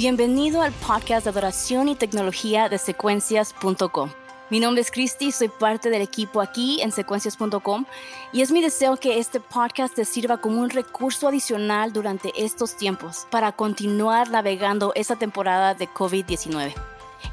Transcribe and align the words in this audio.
Bienvenido 0.00 0.62
al 0.62 0.72
podcast 0.72 1.24
de 1.24 1.30
adoración 1.30 1.88
y 1.88 1.94
tecnología 1.94 2.70
de 2.70 2.78
secuencias.com. 2.78 4.10
Mi 4.48 4.58
nombre 4.58 4.80
es 4.80 4.90
Christy, 4.90 5.30
soy 5.30 5.48
parte 5.48 5.90
del 5.90 6.00
equipo 6.00 6.40
aquí 6.40 6.80
en 6.80 6.90
secuencias.com 6.90 7.84
y 8.32 8.40
es 8.40 8.50
mi 8.50 8.62
deseo 8.62 8.96
que 8.96 9.18
este 9.18 9.40
podcast 9.40 9.94
te 9.94 10.06
sirva 10.06 10.38
como 10.38 10.62
un 10.62 10.70
recurso 10.70 11.28
adicional 11.28 11.92
durante 11.92 12.32
estos 12.34 12.78
tiempos 12.78 13.26
para 13.30 13.52
continuar 13.52 14.30
navegando 14.30 14.92
esta 14.94 15.16
temporada 15.16 15.74
de 15.74 15.86
COVID-19. 15.86 16.72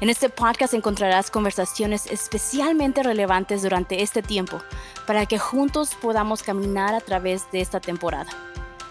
En 0.02 0.10
este 0.10 0.28
podcast 0.28 0.74
encontrarás 0.74 1.30
conversaciones 1.30 2.04
especialmente 2.04 3.02
relevantes 3.02 3.62
durante 3.62 4.02
este 4.02 4.20
tiempo 4.20 4.60
para 5.06 5.24
que 5.24 5.38
juntos 5.38 5.94
podamos 5.94 6.42
caminar 6.42 6.94
a 6.94 7.00
través 7.00 7.50
de 7.50 7.62
esta 7.62 7.80
temporada. 7.80 8.28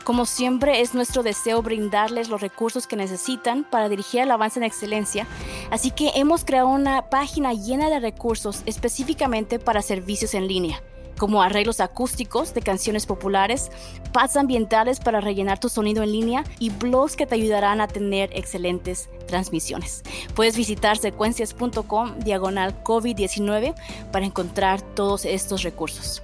Como 0.08 0.26
siempre, 0.26 0.80
es 0.80 0.94
nuestro 0.94 1.22
deseo 1.22 1.62
brindarles 1.62 2.30
los 2.30 2.40
recursos 2.40 2.88
que 2.88 2.96
necesitan 2.96 3.66
para 3.66 3.90
dirigir 3.90 4.22
el 4.22 4.32
avance 4.32 4.58
en 4.58 4.64
excelencia, 4.64 5.28
así 5.70 5.92
que 5.92 6.12
hemos 6.16 6.46
creado 6.46 6.70
una 6.70 7.10
página 7.10 7.52
llena 7.52 7.90
de 7.90 8.00
recursos 8.00 8.64
específicamente 8.66 9.60
para 9.60 9.82
servicios 9.82 10.34
en 10.34 10.48
línea 10.48 10.82
como 11.20 11.42
arreglos 11.42 11.82
acústicos 11.82 12.54
de 12.54 12.62
canciones 12.62 13.06
populares, 13.06 13.70
pads 14.14 14.38
ambientales 14.38 15.02
para 15.02 15.20
rellenar 15.20 15.60
tu 15.60 15.68
sonido 15.68 16.04
en 16.04 16.14
línea 16.14 16.46
y 16.58 16.70
blogs 16.70 17.18
que 17.18 17.26
te 17.26 17.36
ayudarán 17.36 17.82
a 17.82 17.90
tener 17.90 18.30
excelentes 18.32 19.10
transmisiones. 19.28 20.04
Puedes 20.36 20.56
visitar 20.56 20.98
secuencias.com 20.98 22.20
diagonal 22.20 22.82
COVID-19 22.84 23.76
para 24.12 24.26
encontrar 24.26 24.82
todos 24.82 25.26
estos 25.26 25.64
recursos. 25.64 26.22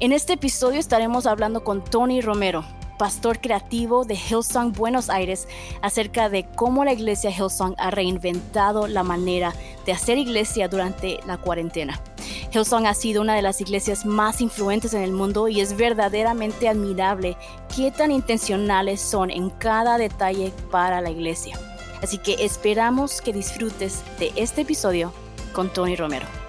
En 0.00 0.12
este 0.12 0.34
episodio 0.34 0.80
estaremos 0.80 1.26
hablando 1.26 1.62
con 1.62 1.84
Tony 1.84 2.20
Romero, 2.20 2.64
pastor 3.00 3.40
creativo 3.40 4.04
de 4.04 4.14
Hillsong 4.14 4.74
Buenos 4.74 5.08
Aires, 5.08 5.48
acerca 5.80 6.28
de 6.28 6.44
cómo 6.54 6.84
la 6.84 6.92
iglesia 6.92 7.30
Hillsong 7.30 7.74
ha 7.78 7.90
reinventado 7.90 8.88
la 8.88 9.02
manera 9.02 9.54
de 9.86 9.92
hacer 9.92 10.18
iglesia 10.18 10.68
durante 10.68 11.18
la 11.26 11.38
cuarentena. 11.38 11.98
Hillsong 12.52 12.86
ha 12.86 12.92
sido 12.92 13.22
una 13.22 13.34
de 13.34 13.40
las 13.40 13.62
iglesias 13.62 14.04
más 14.04 14.42
influentes 14.42 14.92
en 14.92 15.00
el 15.00 15.12
mundo 15.12 15.48
y 15.48 15.62
es 15.62 15.78
verdaderamente 15.78 16.68
admirable 16.68 17.38
qué 17.74 17.90
tan 17.90 18.10
intencionales 18.10 19.00
son 19.00 19.30
en 19.30 19.48
cada 19.48 19.96
detalle 19.96 20.52
para 20.70 21.00
la 21.00 21.08
iglesia. 21.08 21.58
Así 22.02 22.18
que 22.18 22.44
esperamos 22.44 23.22
que 23.22 23.32
disfrutes 23.32 24.02
de 24.18 24.30
este 24.36 24.60
episodio 24.60 25.10
con 25.54 25.72
Tony 25.72 25.96
Romero. 25.96 26.39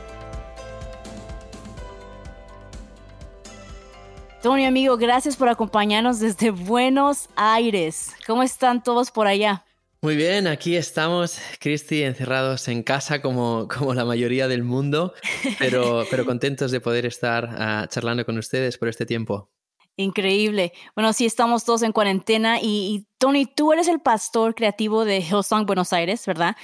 Tony, 4.42 4.66
amigo, 4.66 4.98
gracias 4.98 5.36
por 5.36 5.50
acompañarnos 5.50 6.20
desde 6.20 6.50
Buenos 6.50 7.30
Aires. 7.36 8.12
¿Cómo 8.26 8.42
están 8.42 8.82
todos 8.82 9.12
por 9.12 9.28
allá? 9.28 9.64
Muy 10.02 10.16
bien, 10.16 10.48
aquí 10.48 10.76
estamos, 10.76 11.38
Cristi, 11.60 12.02
encerrados 12.02 12.68
en 12.68 12.82
casa 12.82 13.22
como, 13.22 13.68
como 13.68 13.94
la 13.94 14.04
mayoría 14.04 14.48
del 14.48 14.64
mundo, 14.64 15.14
pero, 15.60 16.06
pero 16.10 16.26
contentos 16.26 16.72
de 16.72 16.82
poder 16.82 17.06
estar 17.06 17.48
ah, 17.52 17.88
charlando 17.88 18.26
con 18.26 18.36
ustedes 18.40 18.80
por 18.80 18.88
este 18.88 19.06
tiempo. 19.06 19.52
Increíble. 19.96 20.74
Bueno, 20.96 21.14
sí, 21.14 21.28
estamos 21.28 21.64
todos 21.64 21.84
en 21.84 21.92
cuarentena 21.92 22.60
y, 22.60 22.66
y, 22.66 23.06
Tony, 23.20 23.46
tú 23.46 23.74
eres 23.74 23.88
el 23.88 24.00
pastor 24.00 24.56
creativo 24.56 25.06
de 25.06 25.20
Hillsong 25.20 25.68
Buenos 25.68 25.94
Aires, 25.94 26.26
¿verdad? 26.26 26.56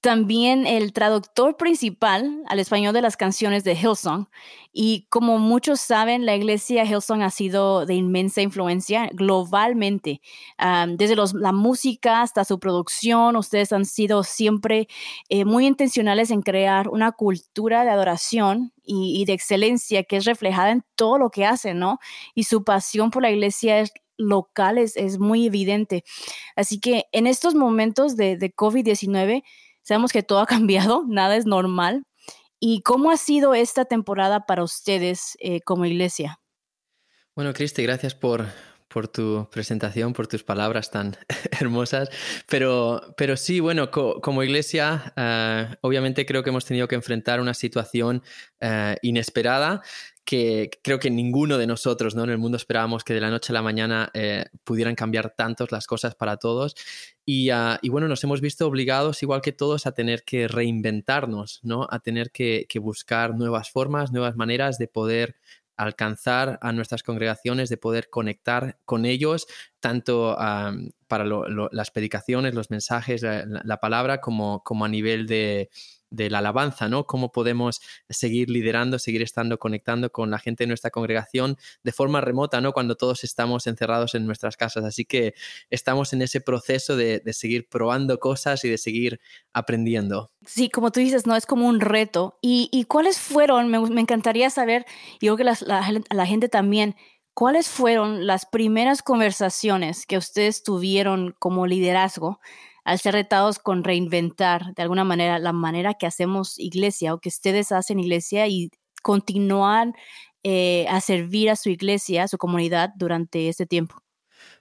También 0.00 0.64
el 0.66 0.92
traductor 0.92 1.56
principal 1.56 2.42
al 2.46 2.60
español 2.60 2.94
de 2.94 3.02
las 3.02 3.16
canciones 3.16 3.64
de 3.64 3.74
Hillsong. 3.74 4.28
Y 4.72 5.06
como 5.08 5.38
muchos 5.38 5.80
saben, 5.80 6.24
la 6.24 6.36
iglesia 6.36 6.84
Hillsong 6.84 7.22
ha 7.22 7.30
sido 7.30 7.84
de 7.84 7.94
inmensa 7.94 8.40
influencia 8.40 9.08
globalmente. 9.12 10.20
desde 10.88 11.16
la 11.34 11.52
música 11.52 12.22
hasta 12.22 12.44
su 12.44 12.60
producción, 12.60 13.34
ustedes 13.34 13.72
han 13.72 13.84
sido 13.84 14.22
siempre 14.22 14.86
eh, 15.28 15.44
muy 15.44 15.66
intencionales 15.66 16.30
en 16.30 16.42
crear 16.42 16.88
una 16.88 17.10
cultura 17.10 17.84
de 17.84 17.90
adoración 17.90 18.72
y, 18.84 19.24
de 19.24 19.32
excelencia 19.32 20.04
que 20.04 20.16
es 20.16 20.24
reflejada 20.24 20.70
en 20.70 20.84
todo 20.94 21.18
lo 21.18 21.30
que 21.30 21.44
hacen, 21.44 21.78
¿no? 21.78 21.98
Y 22.34 22.44
su 22.44 22.62
pasión 22.62 23.10
por 23.10 23.22
la 23.22 23.30
iglesia 23.30 23.80
es 23.80 23.92
local 24.16 24.78
es, 24.78 25.18
muy 25.18 25.46
evidente. 25.46 26.04
Así 26.56 26.80
que 26.80 27.04
en 27.12 27.26
estos 27.26 27.54
momentos 27.54 28.16
de 28.16 28.52
COVID-19, 28.56 29.42
Sabemos 29.88 30.12
que 30.12 30.22
todo 30.22 30.40
ha 30.40 30.46
cambiado, 30.46 31.04
nada 31.08 31.34
es 31.36 31.46
normal. 31.46 32.04
¿Y 32.60 32.82
cómo 32.82 33.10
ha 33.10 33.16
sido 33.16 33.54
esta 33.54 33.86
temporada 33.86 34.44
para 34.44 34.62
ustedes 34.62 35.38
eh, 35.40 35.62
como 35.62 35.86
iglesia? 35.86 36.40
Bueno, 37.34 37.54
Cristi, 37.54 37.84
gracias 37.84 38.14
por, 38.14 38.48
por 38.88 39.08
tu 39.08 39.48
presentación, 39.50 40.12
por 40.12 40.26
tus 40.26 40.42
palabras 40.42 40.90
tan 40.90 41.16
hermosas. 41.60 42.08
Pero, 42.48 43.14
pero 43.16 43.36
sí, 43.36 43.60
bueno, 43.60 43.90
como 43.90 44.42
iglesia, 44.42 45.12
eh, 45.16 45.76
obviamente 45.82 46.26
creo 46.26 46.42
que 46.42 46.50
hemos 46.50 46.64
tenido 46.64 46.88
que 46.88 46.94
enfrentar 46.94 47.40
una 47.40 47.54
situación 47.54 48.22
eh, 48.60 48.96
inesperada 49.02 49.82
que 50.28 50.68
creo 50.82 50.98
que 50.98 51.08
ninguno 51.08 51.56
de 51.56 51.66
nosotros 51.66 52.14
¿no? 52.14 52.22
en 52.24 52.28
el 52.28 52.36
mundo 52.36 52.58
esperábamos 52.58 53.02
que 53.02 53.14
de 53.14 53.20
la 53.22 53.30
noche 53.30 53.50
a 53.50 53.54
la 53.54 53.62
mañana 53.62 54.10
eh, 54.12 54.44
pudieran 54.62 54.94
cambiar 54.94 55.34
tantos 55.34 55.72
las 55.72 55.86
cosas 55.86 56.14
para 56.16 56.36
todos. 56.36 56.74
Ah, 57.50 57.78
y, 57.80 57.88
bueno, 57.88 58.08
nos 58.08 58.22
hemos 58.24 58.42
visto 58.42 58.66
obligados, 58.66 59.22
igual 59.22 59.40
que 59.40 59.52
todos, 59.52 59.86
a 59.86 59.92
tener 59.92 60.24
que 60.24 60.46
reinventarnos, 60.46 61.60
¿no? 61.62 61.86
a 61.90 62.00
tener 62.00 62.30
que, 62.30 62.66
buscar 62.78 63.36
nuevas 63.36 63.70
formas, 63.70 64.12
nuevas 64.12 64.36
maneras 64.36 64.76
de 64.76 64.88
poder 64.88 65.36
alcanzar 65.78 66.58
a 66.60 66.72
nuestras 66.72 67.02
congregaciones, 67.02 67.70
de 67.70 67.76
poder 67.76 68.10
conectar 68.10 68.78
con 68.84 69.06
ellos, 69.06 69.46
tanto 69.80 70.36
para 71.06 71.24
las 71.24 71.90
predicaciones, 71.90 72.54
los 72.54 72.70
mensajes, 72.70 73.22
la, 73.22 73.80
palabra, 73.80 74.20
como, 74.20 74.62
como 74.64 74.84
a 74.84 74.88
nivel 74.88 75.26
de, 75.26 75.70
de 76.10 76.30
la 76.30 76.38
alabanza, 76.38 76.88
¿no? 76.88 77.06
Cómo 77.06 77.32
podemos 77.32 77.80
seguir 78.08 78.50
liderando, 78.50 78.98
seguir 78.98 79.22
estando 79.22 79.58
conectando 79.58 80.10
con 80.10 80.30
la 80.30 80.38
gente 80.38 80.64
de 80.64 80.68
nuestra 80.68 80.90
congregación 80.90 81.56
de 81.82 81.92
forma 81.92 82.20
remota, 82.20 82.60
¿no? 82.60 82.72
Cuando 82.72 82.96
todos 82.96 83.24
estamos 83.24 83.66
encerrados 83.66 84.14
en 84.14 84.26
nuestras 84.26 84.56
casas. 84.56 84.84
Así 84.84 85.04
que 85.04 85.34
estamos 85.70 86.12
en 86.12 86.22
ese 86.22 86.40
proceso 86.40 86.96
de, 86.96 87.22
seguir 87.32 87.68
probando 87.68 88.18
cosas 88.18 88.64
y 88.64 88.70
de 88.70 88.78
seguir 88.78 89.20
aprendiendo. 89.52 90.30
Sí, 90.44 90.70
como 90.70 90.90
tú 90.90 91.00
dices, 91.00 91.26
¿no? 91.26 91.36
Es 91.36 91.46
como 91.46 91.68
un 91.68 91.80
reto. 91.80 92.38
¿Y, 92.40 92.84
cuáles 92.88 93.18
fueron? 93.18 93.68
Me, 93.68 94.00
encantaría 94.00 94.50
saber, 94.50 94.86
y 95.20 95.26
yo 95.26 95.36
que 95.36 95.44
la, 95.44 95.56
la 96.10 96.26
gente 96.26 96.48
también, 96.48 96.96
¿cuáles 97.34 97.68
fueron 97.68 98.26
las 98.26 98.46
primeras 98.46 99.02
conversaciones 99.02 100.06
que 100.06 100.16
ustedes 100.16 100.62
tuvieron 100.62 101.34
como 101.38 101.66
liderazgo 101.66 102.40
al 102.88 102.98
ser 102.98 103.12
retados 103.12 103.58
con 103.58 103.84
reinventar 103.84 104.74
de 104.74 104.82
alguna 104.82 105.04
manera 105.04 105.38
la 105.38 105.52
manera 105.52 105.92
que 105.92 106.06
hacemos 106.06 106.58
iglesia 106.58 107.12
o 107.12 107.20
que 107.20 107.28
ustedes 107.28 107.70
hacen 107.70 108.00
iglesia 108.00 108.46
y 108.48 108.70
continuar 109.02 109.92
eh, 110.42 110.86
a 110.88 111.02
servir 111.02 111.50
a 111.50 111.56
su 111.56 111.68
iglesia, 111.68 112.22
a 112.24 112.28
su 112.28 112.38
comunidad 112.38 112.90
durante 112.96 113.50
este 113.50 113.66
tiempo? 113.66 114.02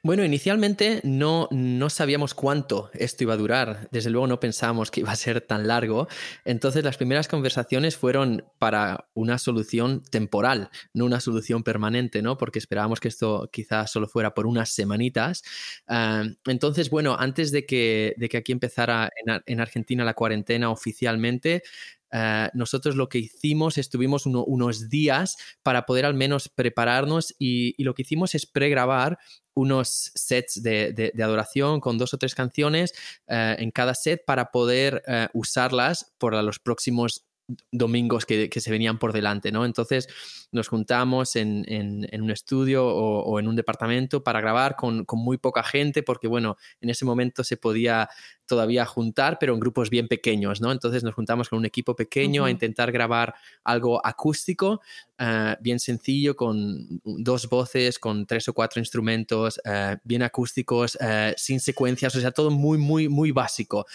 Bueno, 0.04 0.24
inicialmente 0.24 1.02
no, 1.04 1.48
no 1.52 1.90
sabíamos 1.90 2.34
cuánto 2.34 2.90
esto 2.94 3.24
iba 3.24 3.34
a 3.34 3.38
durar. 3.38 3.90
Desde 3.92 4.10
luego 4.10 4.28
no 4.28 4.40
pensábamos 4.40 4.92
que 4.92 5.02
iba 5.02 5.12
a 5.12 5.16
ser 5.16 5.42
tan 5.42 5.68
largo. 5.68 6.08
Entonces 6.46 6.84
las 6.84 6.98
primeras 6.98 7.28
conversaciones 7.28 7.98
fueron 7.98 8.46
para 8.60 9.08
una 9.14 9.38
solución 9.38 10.04
temporal, 10.10 10.70
no 10.94 11.06
una 11.06 11.20
solución 11.20 11.64
permanente, 11.64 12.22
¿no? 12.22 12.38
Porque 12.38 12.60
esperábamos 12.60 13.00
que 13.00 13.08
esto 13.08 13.50
quizás 13.52 13.92
solo 13.92 14.08
fuera 14.08 14.34
por 14.34 14.48
unas 14.48 14.70
semanitas. 14.70 15.44
Ah, 15.88 16.24
entonces, 16.46 16.90
bueno, 16.90 17.16
antes 17.18 17.52
de 17.52 17.66
que, 17.66 18.14
de 18.18 18.30
que 18.30 18.38
aquí 18.38 18.52
empezara 18.52 19.10
en, 19.26 19.42
en 19.46 19.60
Argentina 19.60 20.06
la 20.06 20.14
cuarentena 20.14 20.70
oficialmente, 20.70 21.64
eh, 22.12 22.50
nosotros 22.54 22.96
lo 22.96 23.10
que 23.10 23.20
hicimos, 23.20 23.78
estuvimos 23.78 24.26
unos 24.26 24.90
días 24.90 25.38
para 25.62 25.86
poder 25.86 26.06
al 26.06 26.14
menos 26.14 26.50
prepararnos 26.50 27.36
y, 27.38 27.82
lo 27.84 27.94
que 27.94 28.04
hicimos 28.04 28.36
es 28.36 28.46
pregrabar 28.46 29.20
unos 29.58 30.12
sets 30.14 30.62
de, 30.62 31.12
adoración 31.22 31.82
con 31.82 31.98
dos 31.98 32.14
o 32.14 32.18
tres 32.18 32.36
canciones 32.36 32.94
eh, 33.28 33.56
en 33.60 33.72
cada 33.72 33.96
set 33.96 34.24
para 34.24 34.52
poder 34.52 35.04
eh, 35.08 35.28
usarlas 35.34 36.14
por 36.20 36.34
los 36.44 36.60
próximos 36.60 37.27
domingos 37.72 38.26
que, 38.26 38.50
se 38.52 38.72
venían 38.72 39.00
por 39.00 39.14
delante, 39.14 39.52
¿no? 39.52 39.66
Entonces 39.66 40.08
nos 40.52 40.68
juntamos 40.68 41.36
en, 41.36 41.66
un 42.12 42.32
estudio 42.32 42.86
o, 42.86 43.40
en 43.40 43.48
un 43.48 43.56
departamento 43.56 44.24
para 44.24 44.42
grabar 44.42 44.76
con, 44.76 45.06
muy 45.14 45.38
poca 45.38 45.64
gente, 45.64 46.04
porque 46.04 46.28
bueno, 46.28 46.58
en 46.82 46.90
ese 46.90 47.06
momento 47.06 47.44
se 47.44 47.56
podía 47.56 48.10
todavía 48.46 48.86
juntar, 48.86 49.38
pero 49.40 49.54
en 49.54 49.60
grupos 49.60 49.90
bien 49.90 50.08
pequeños, 50.08 50.62
¿no? 50.62 50.72
Entonces 50.72 51.04
nos 51.04 51.16
juntamos 51.16 51.50
con 51.50 51.60
un 51.60 51.66
equipo 51.66 51.96
pequeño 51.96 52.46
a 52.46 52.52
intentar 52.52 52.92
grabar 52.92 53.34
algo 53.64 54.06
acústico, 54.06 54.82
eh, 55.18 55.56
bien 55.60 55.80
sencillo, 55.80 56.36
con 56.36 57.02
dos 57.04 57.50
voces, 57.50 58.00
con 58.00 58.26
tres 58.26 58.48
o 58.48 58.54
cuatro 58.54 58.80
instrumentos, 58.80 59.60
eh, 59.64 59.98
bien 60.04 60.24
acústicos, 60.24 60.98
eh, 61.02 61.34
sin 61.38 61.60
secuencias, 61.60 62.16
o 62.16 62.22
sea, 62.22 62.32
todo 62.32 62.50
muy, 62.50 62.78
muy, 62.78 63.10
muy 63.10 63.32
básico, 63.32 63.86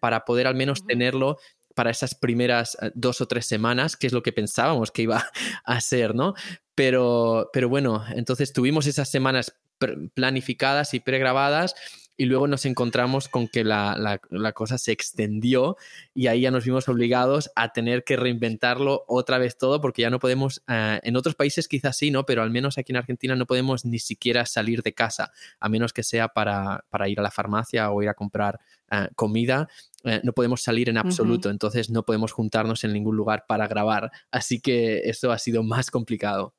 para 0.00 0.24
poder 0.24 0.46
al 0.46 0.54
menos 0.54 0.86
tenerlo 0.86 1.38
para 1.76 1.90
esas 1.90 2.14
primeras 2.14 2.76
eh, 2.80 2.90
dos 2.94 3.20
o 3.20 3.28
tres 3.28 3.46
semanas, 3.46 3.96
que 3.96 4.08
es 4.08 4.12
lo 4.12 4.22
que 4.22 4.32
pensábamos 4.32 4.90
que 4.90 5.02
iba 5.02 5.24
a 5.64 5.80
ser, 5.80 6.14
¿no? 6.14 6.34
Pero, 6.74 7.50
pero 7.52 7.68
bueno, 7.68 8.04
entonces 8.14 8.52
tuvimos 8.52 8.86
esas 8.86 9.08
semanas 9.08 9.54
planificadas 10.14 10.94
y 10.94 11.00
pregrabadas 11.00 11.74
y 12.16 12.24
luego 12.24 12.46
nos 12.46 12.64
encontramos 12.64 13.28
con 13.28 13.48
que 13.48 13.64
la, 13.64 14.20
cosa 14.54 14.78
se 14.78 14.92
extendió 14.92 15.76
y 16.14 16.28
ahí 16.28 16.42
ya 16.42 16.50
nos 16.50 16.64
vimos 16.64 16.88
obligados 16.88 17.50
a 17.54 17.72
tener 17.72 18.04
que 18.04 18.16
reinventarlo 18.16 19.04
otra 19.06 19.38
vez 19.38 19.58
todo 19.58 19.80
porque 19.80 20.02
ya 20.02 20.10
no 20.10 20.18
podemos, 20.18 20.62
eh, 20.68 21.00
en 21.02 21.16
otros 21.16 21.34
países 21.34 21.68
quizás 21.68 21.96
sí, 21.96 22.10
¿no? 22.10 22.24
Pero 22.24 22.42
al 22.42 22.50
menos 22.50 22.78
aquí 22.78 22.92
en 22.92 22.96
Argentina 22.96 23.36
no 23.36 23.46
podemos 23.46 23.84
ni 23.84 23.98
siquiera 23.98 24.46
salir 24.46 24.82
de 24.82 24.94
casa, 24.94 25.32
a 25.60 25.68
menos 25.68 25.92
que 25.92 26.02
sea 26.02 26.28
para, 26.28 26.84
ir 27.06 27.20
a 27.20 27.22
la 27.22 27.30
farmacia 27.30 27.90
o 27.90 28.02
ir 28.02 28.08
a 28.08 28.14
comprar 28.14 28.60
eh, 28.90 29.08
comida. 29.14 29.68
Eh, 30.04 30.20
no 30.22 30.32
podemos 30.32 30.62
salir 30.62 30.88
en 30.88 30.98
absoluto, 30.98 31.50
entonces 31.50 31.90
no 31.90 32.04
podemos 32.04 32.32
juntarnos 32.32 32.84
en 32.84 32.92
ningún 32.92 33.16
lugar 33.16 33.44
para 33.46 33.66
grabar. 33.66 34.10
Así 34.30 34.60
que 34.60 35.00
eso 35.04 35.32
ha 35.32 35.38
sido 35.38 35.62
más 35.62 35.90
complicado. 35.90 36.54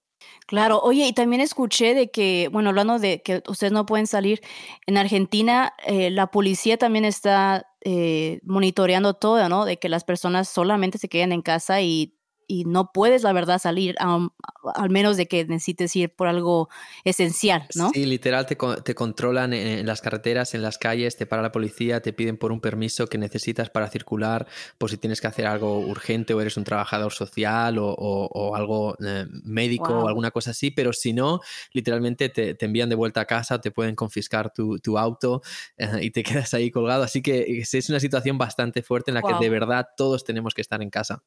Claro, 0.48 0.80
oye, 0.82 1.06
y 1.08 1.14
también 1.14 1.42
escuché 1.42 1.94
de 1.94 2.10
que, 2.10 2.50
bueno, 2.52 2.70
hablando 2.70 3.00
de 3.00 3.22
que 3.22 3.44
ustedes 3.50 3.74
no 3.74 3.86
pueden 3.86 4.08
salir, 4.08 4.42
en 4.86 4.98
Argentina 4.98 5.74
eh, 5.86 6.10
la 6.10 6.28
policía 6.32 6.78
también 6.78 7.04
está 7.04 7.68
eh, 7.82 8.40
monitoreando 8.44 9.14
todo, 9.14 9.50
¿no? 9.50 9.66
De 9.66 9.78
que 9.78 9.90
las 9.90 10.06
personas 10.06 10.48
solamente 10.48 10.98
se 11.00 11.10
queden 11.10 11.34
en 11.34 11.42
casa 11.42 11.82
y 11.82 12.14
y 12.48 12.64
no 12.64 12.92
puedes, 12.94 13.24
la 13.24 13.34
verdad, 13.34 13.60
salir 13.60 13.96
al 14.00 14.90
menos 14.90 15.18
de 15.18 15.28
que 15.28 15.46
necesites 15.46 15.96
ir 15.96 16.16
por 16.16 16.28
algo 16.28 16.70
esencial, 17.04 17.68
¿no? 17.76 17.92
Sí, 17.94 18.06
literal, 18.06 18.46
te, 18.46 18.58
te, 18.84 18.96
controlan 18.96 19.54
en 19.54 19.86
las 19.86 20.02
carreteras, 20.02 20.56
en 20.56 20.62
las 20.62 20.78
calles, 20.78 21.18
te 21.18 21.26
para 21.26 21.42
la 21.42 21.52
policía, 21.52 22.02
te 22.02 22.14
piden 22.14 22.38
por 22.38 22.52
un 22.52 22.62
permiso 22.62 23.08
que 23.08 23.18
necesitas 23.18 23.70
para 23.70 23.90
circular, 23.90 24.48
por 24.78 24.90
si 24.90 24.98
tienes 24.98 25.22
que 25.22 25.28
hacer 25.28 25.46
algo 25.46 25.80
urgente 25.80 26.34
o 26.34 26.42
eres 26.42 26.58
un 26.58 26.64
trabajador 26.64 27.12
social 27.12 27.78
o, 27.78 27.88
o, 27.90 28.56
algo 28.56 28.96
eh, 29.06 29.26
médico 29.44 29.94
o 29.94 30.08
alguna 30.08 30.32
cosa 30.32 30.52
así, 30.52 30.72
pero 30.72 30.94
si 30.94 31.14
no, 31.14 31.42
literalmente 31.74 32.30
te, 32.30 32.54
te, 32.54 32.66
envían 32.66 32.90
de 32.90 32.96
vuelta 32.96 33.22
a 33.22 33.26
casa, 33.26 33.60
te 33.60 33.72
pueden 33.72 33.96
confiscar 33.96 34.54
tu, 34.54 34.80
tu 34.80 34.98
auto 34.98 35.42
eh, 35.78 36.00
y 36.02 36.12
te 36.12 36.24
quedas 36.24 36.54
ahí 36.54 36.72
colgado. 36.72 37.04
Así 37.04 37.22
que 37.22 37.62
es 37.72 37.90
una 37.90 38.00
situación 38.00 38.38
bastante 38.38 38.82
fuerte 38.84 39.12
en 39.12 39.16
la 39.16 39.22
que 39.22 39.34
de 39.40 39.50
verdad 39.50 39.88
todos 39.98 40.24
tenemos 40.24 40.54
que 40.54 40.62
estar 40.62 40.82
en 40.82 40.90
casa. 40.90 41.24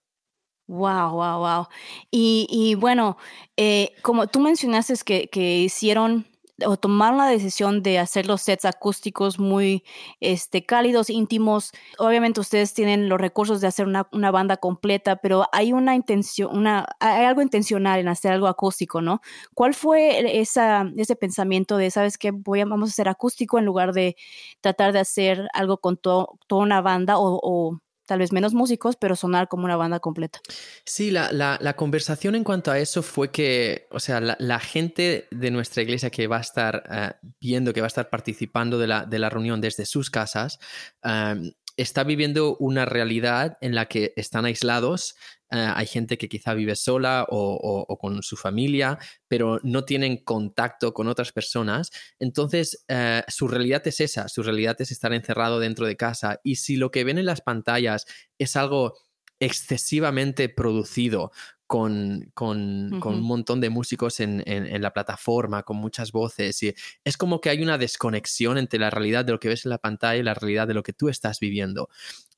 Wow, 0.71 1.15
wow, 1.17 1.39
wow. 1.41 1.67
Y, 2.13 2.47
y 2.49 2.77
bueno, 2.77 3.17
eh, 3.57 3.93
como 4.03 4.29
tú 4.29 4.39
mencionaste 4.39 4.95
que, 5.05 5.29
que 5.29 5.59
hicieron 5.59 6.27
o 6.65 6.77
tomaron 6.77 7.19
la 7.19 7.27
decisión 7.27 7.83
de 7.83 7.99
hacer 7.99 8.27
los 8.27 8.43
sets 8.43 8.65
acústicos 8.65 9.41
muy 9.41 9.83
este, 10.21 10.65
cálidos, 10.65 11.11
íntimos. 11.11 11.73
Obviamente 11.99 12.39
ustedes 12.39 12.73
tienen 12.73 13.09
los 13.09 13.21
recursos 13.21 13.61
de 13.61 13.67
hacer 13.67 13.87
una, 13.87 14.07
una, 14.13 14.31
banda 14.31 14.59
completa, 14.59 15.17
pero 15.17 15.47
hay 15.53 15.73
una 15.73 15.97
intención, 15.97 16.57
una, 16.57 16.87
hay 17.01 17.25
algo 17.25 17.43
intencional 17.43 17.99
en 17.99 18.07
hacer 18.07 18.31
algo 18.33 18.47
acústico, 18.47 19.01
¿no? 19.01 19.23
¿Cuál 19.55 19.75
fue 19.75 20.41
esa, 20.41 20.89
ese 20.97 21.17
pensamiento 21.17 21.79
de, 21.79 21.91
sabes 21.91 22.17
qué, 22.17 22.31
voy 22.31 22.61
a, 22.61 22.65
vamos 22.67 22.91
a 22.91 22.93
hacer 22.93 23.09
acústico 23.09 23.59
en 23.59 23.65
lugar 23.65 23.93
de 23.93 24.15
tratar 24.61 24.93
de 24.93 25.01
hacer 25.01 25.49
algo 25.53 25.79
con 25.79 25.97
toda 25.97 26.29
una 26.49 26.81
banda 26.81 27.15
o 27.19 27.81
tal 28.11 28.19
vez 28.19 28.33
menos 28.33 28.55
músicos, 28.55 28.97
pero 28.97 29.15
sonar 29.15 29.47
como 29.47 29.67
una 29.67 29.77
banda 29.77 30.01
completa. 30.01 30.41
Sí, 30.85 31.13
la, 31.13 31.31
la, 31.31 31.77
conversación 31.77 32.35
en 32.35 32.43
cuanto 32.43 32.73
a 32.73 32.79
eso 32.81 33.05
fue 33.05 33.31
que, 33.31 33.87
o 33.93 34.01
sea, 34.01 34.21
la, 34.21 34.59
gente 34.59 35.29
de 35.31 35.53
nuestra 35.53 35.85
iglesia 35.85 36.11
que 36.11 36.27
va 36.27 36.39
a 36.39 36.41
estar 36.41 36.83
eh, 36.91 37.13
viendo, 37.41 37.73
que 37.73 37.81
va 37.81 37.87
a 37.87 37.95
estar 37.95 38.11
participando 38.11 38.81
de 38.81 38.89
la, 38.89 39.07
de 39.07 39.31
reunión 39.31 39.61
desde 39.61 39.87
sus 39.87 40.11
casas, 40.11 40.59
eh, 41.05 41.53
está 41.77 42.05
viviendo 42.05 42.57
una 42.59 42.85
realidad 42.85 43.59
en 43.61 43.75
la 43.75 43.87
que 43.87 44.13
están 44.17 44.45
aislados. 44.45 45.15
Eh, 45.51 45.73
hay 45.75 45.87
gente 45.87 46.19
que 46.19 46.29
quizá 46.29 46.55
vive 46.55 46.77
sola 46.77 47.27
o, 47.29 47.99
con 47.99 48.23
su 48.23 48.37
familia, 48.37 48.99
pero 49.29 49.61
no 49.63 49.85
tienen 49.85 50.19
contacto 50.19 50.95
con 50.95 51.09
otras 51.09 51.33
personas. 51.33 51.91
Entonces, 52.19 52.85
eh, 52.89 53.23
su 53.29 53.49
realidad 53.49 53.87
es 53.87 54.01
esa, 54.01 54.29
su 54.29 54.43
realidad 54.43 54.77
es 54.81 54.93
estar 54.93 55.13
encerrado 55.13 55.59
dentro 55.59 55.87
de 55.87 55.97
casa. 55.97 56.41
Y 56.45 56.57
si 56.57 56.77
lo 56.77 56.91
que 56.91 57.05
ven 57.05 57.19
en 57.19 57.27
las 57.27 57.41
pantallas 57.41 58.07
es 58.39 58.57
algo 58.57 58.95
excesivamente 59.41 60.49
producido, 60.49 61.33
con, 61.71 62.33
un 62.41 63.23
montón 63.23 63.61
de 63.61 63.71
músicos 63.71 64.19
en, 64.19 64.83
la 64.83 64.93
plataforma, 64.93 65.63
con 65.63 65.77
muchas 65.77 66.11
voces. 66.11 66.61
Y 66.65 66.75
es 67.05 67.17
como 67.17 67.41
que 67.41 67.49
hay 67.49 67.63
una 67.63 67.79
desconexión 67.79 68.59
entre 68.59 68.81
la 68.81 68.91
realidad 68.91 69.25
de 69.25 69.31
lo 69.31 69.39
que 69.39 69.47
ves 69.47 69.65
en 69.67 69.71
la 69.71 69.79
pantalla 69.79 70.19
y 70.19 70.25
la 70.25 70.35
realidad 70.35 70.67
de 70.67 70.75
lo 70.75 70.83
que 70.83 70.93
tú 70.93 71.09
estás 71.09 71.39
viviendo. 71.39 71.89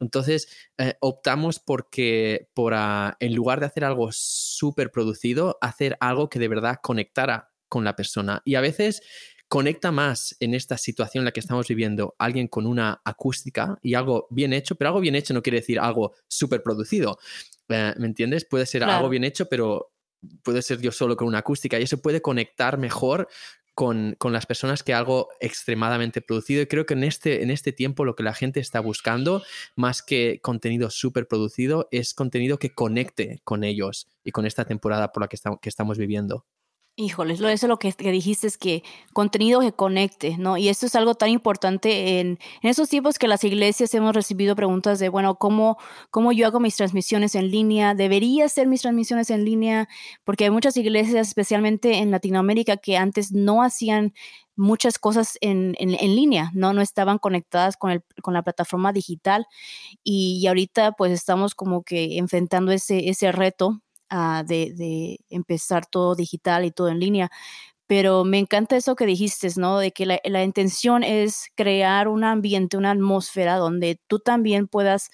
Entonces, 0.01 0.49
eh, 0.77 0.97
optamos 1.01 1.61
porque, 1.61 2.51
por, 2.53 2.75
en 2.75 3.35
lugar 3.35 3.61
de 3.61 3.67
hacer 3.67 3.87
algo 3.87 4.11
súper 4.13 4.91
producido, 4.91 5.57
hacer 5.63 5.97
algo 6.01 6.29
que 6.29 6.39
de 6.39 6.49
verdad 6.49 6.81
conectara 6.83 7.53
con 7.71 7.85
la 7.85 7.97
persona. 7.97 8.43
Y 8.45 8.57
a 8.57 8.61
veces 8.61 9.03
conecta 9.53 9.93
más 9.93 10.35
en 10.41 10.55
esta 10.55 10.79
situación 10.79 11.21
en 11.21 11.25
la 11.27 11.31
que 11.31 11.41
estamos 11.41 11.69
viviendo 11.69 12.15
alguien 12.17 12.49
con 12.49 12.67
una 12.67 13.03
acústica 13.05 13.79
y 13.83 13.93
algo 13.93 14.27
bien 14.31 14.55
hecho, 14.55 14.77
pero 14.77 14.89
algo 14.89 15.01
bien 15.03 15.15
hecho 15.15 15.35
no 15.35 15.43
quiere 15.43 15.59
decir 15.59 15.79
algo 15.79 16.15
súper 16.27 16.63
producido. 16.63 17.19
Eh, 17.69 17.93
¿Me 17.99 18.07
entiendes? 18.07 18.47
Puede 18.47 18.65
ser 18.65 18.83
algo 18.83 19.11
bien 19.11 19.25
hecho, 19.25 19.51
pero 19.51 19.93
puede 20.43 20.63
ser 20.63 20.81
yo 20.81 20.91
solo 20.91 21.19
con 21.19 21.29
una 21.29 21.41
acústica 21.41 21.79
y 21.79 21.83
eso 21.83 22.01
puede 22.01 22.23
conectar 22.23 22.79
mejor 22.79 23.29
con, 23.75 24.17
las 24.23 24.47
personas 24.47 24.83
que 24.83 24.95
algo 24.95 25.29
extremadamente 25.39 26.23
producido. 26.23 26.63
Y 26.63 26.67
creo 26.67 26.87
que 26.87 26.95
en 26.95 27.05
este, 27.05 27.43
en 27.43 27.51
este 27.51 27.73
tiempo 27.73 28.07
lo 28.07 28.17
que 28.17 28.23
la 28.23 28.33
gente 28.33 28.59
está 28.59 28.81
buscando, 28.81 29.43
más 29.77 30.01
que 30.01 30.41
contenido 30.41 30.89
súper 30.89 31.29
producido, 31.29 31.89
es 31.91 32.15
contenido 32.15 32.59
que 32.59 32.73
conecte 32.73 33.43
con 33.45 33.65
ellos 33.65 34.09
y 34.25 34.31
con 34.31 34.47
esta 34.47 34.65
temporada 34.65 35.13
por 35.13 35.23
la 35.23 35.29
que, 35.29 35.37
que 35.61 35.69
estamos 35.69 35.99
viviendo. 35.99 36.47
Híjoles, 36.95 37.41
eso 37.41 37.69
lo 37.69 37.79
que, 37.79 37.95
dijiste 37.99 38.47
es 38.47 38.59
que 38.59 38.83
contenido 39.15 39.61
que 39.61 39.73
conecte, 39.73 40.37
¿no? 40.37 40.59
Y 40.59 40.69
esto 40.69 40.85
es 40.85 40.95
algo 40.95 41.15
tan 41.15 41.31
importante 41.31 42.21
en, 42.21 42.39
en 42.63 42.71
esos 42.71 42.91
tiempos 42.91 43.19
que 43.19 43.29
las 43.29 43.45
iglesias 43.45 43.95
hemos 43.95 44.15
recibido 44.15 44.55
preguntas 44.55 44.99
de, 44.99 45.09
bueno, 45.09 45.37
¿cómo, 45.37 45.79
¿cómo 46.11 46.33
yo 46.33 46.47
hago 46.47 46.61
mis 46.61 46.77
transmisiones 46.77 47.35
en 47.35 47.51
línea? 47.51 47.95
¿Debería 47.95 48.45
hacer 48.45 48.67
mis 48.67 48.83
transmisiones 48.83 49.31
en 49.31 49.47
línea? 49.47 49.89
Porque 50.23 50.45
hay 50.45 50.51
muchas 50.51 50.77
iglesias, 50.77 51.29
especialmente 51.29 51.97
en 51.97 52.11
Latinoamérica, 52.11 52.77
que 52.77 52.99
antes 52.99 53.33
no 53.33 53.63
hacían 53.63 54.13
muchas 54.55 54.99
cosas 54.99 55.39
en, 55.41 55.75
en, 55.79 55.95
en, 55.95 56.15
línea, 56.15 56.51
¿no? 56.53 56.75
No 56.75 56.83
estaban 56.83 57.17
conectadas 57.17 57.79
con, 57.79 57.91
el, 57.91 58.03
con 58.21 58.35
la 58.35 58.43
plataforma 58.43 58.93
digital 58.93 59.47
y, 60.05 60.41
y, 60.43 60.47
ahorita 60.47 60.93
pues 60.93 61.13
estamos 61.13 61.55
como 61.55 61.85
que 61.85 62.19
enfrentando 62.19 62.71
ese, 62.71 63.09
ese 63.09 63.33
reto 63.33 63.81
Ah, 64.15 64.45
de, 64.47 65.17
empezar 65.31 65.87
todo 65.87 66.15
digital 66.15 66.67
y 66.67 66.71
todo 66.71 66.89
en 66.89 67.01
línea. 67.01 67.31
Pero 67.87 68.25
me 68.25 68.39
encanta 68.39 68.77
eso 68.77 68.95
que 68.95 69.07
dijiste, 69.07 69.49
¿no? 69.57 69.79
De 69.79 69.93
que 69.93 70.05
la, 70.05 70.45
intención 70.45 71.03
es 71.03 71.47
crear 71.55 72.09
un 72.09 72.23
ambiente, 72.23 72.77
una 72.77 72.91
atmósfera 72.91 73.57
donde 73.57 73.99
tú 74.09 74.19
también 74.19 74.69
puedas 74.69 75.09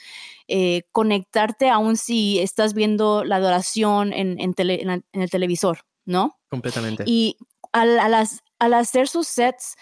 eh, 0.49 0.83
conectarte, 0.91 1.71
aun 1.71 1.97
si 1.97 2.41
estás 2.41 2.75
viendo 2.75 3.23
la 3.23 3.37
adoración 3.37 4.13
en, 4.13 4.37
en, 4.41 5.05
el 5.13 5.31
televisor, 5.31 5.83
¿no? 6.05 6.37
Completamente. 6.51 7.05
Y 7.07 7.37
al, 7.71 8.01
al 8.01 8.75
hacer 8.75 9.07
sus 9.07 9.29
sets, 9.29 9.77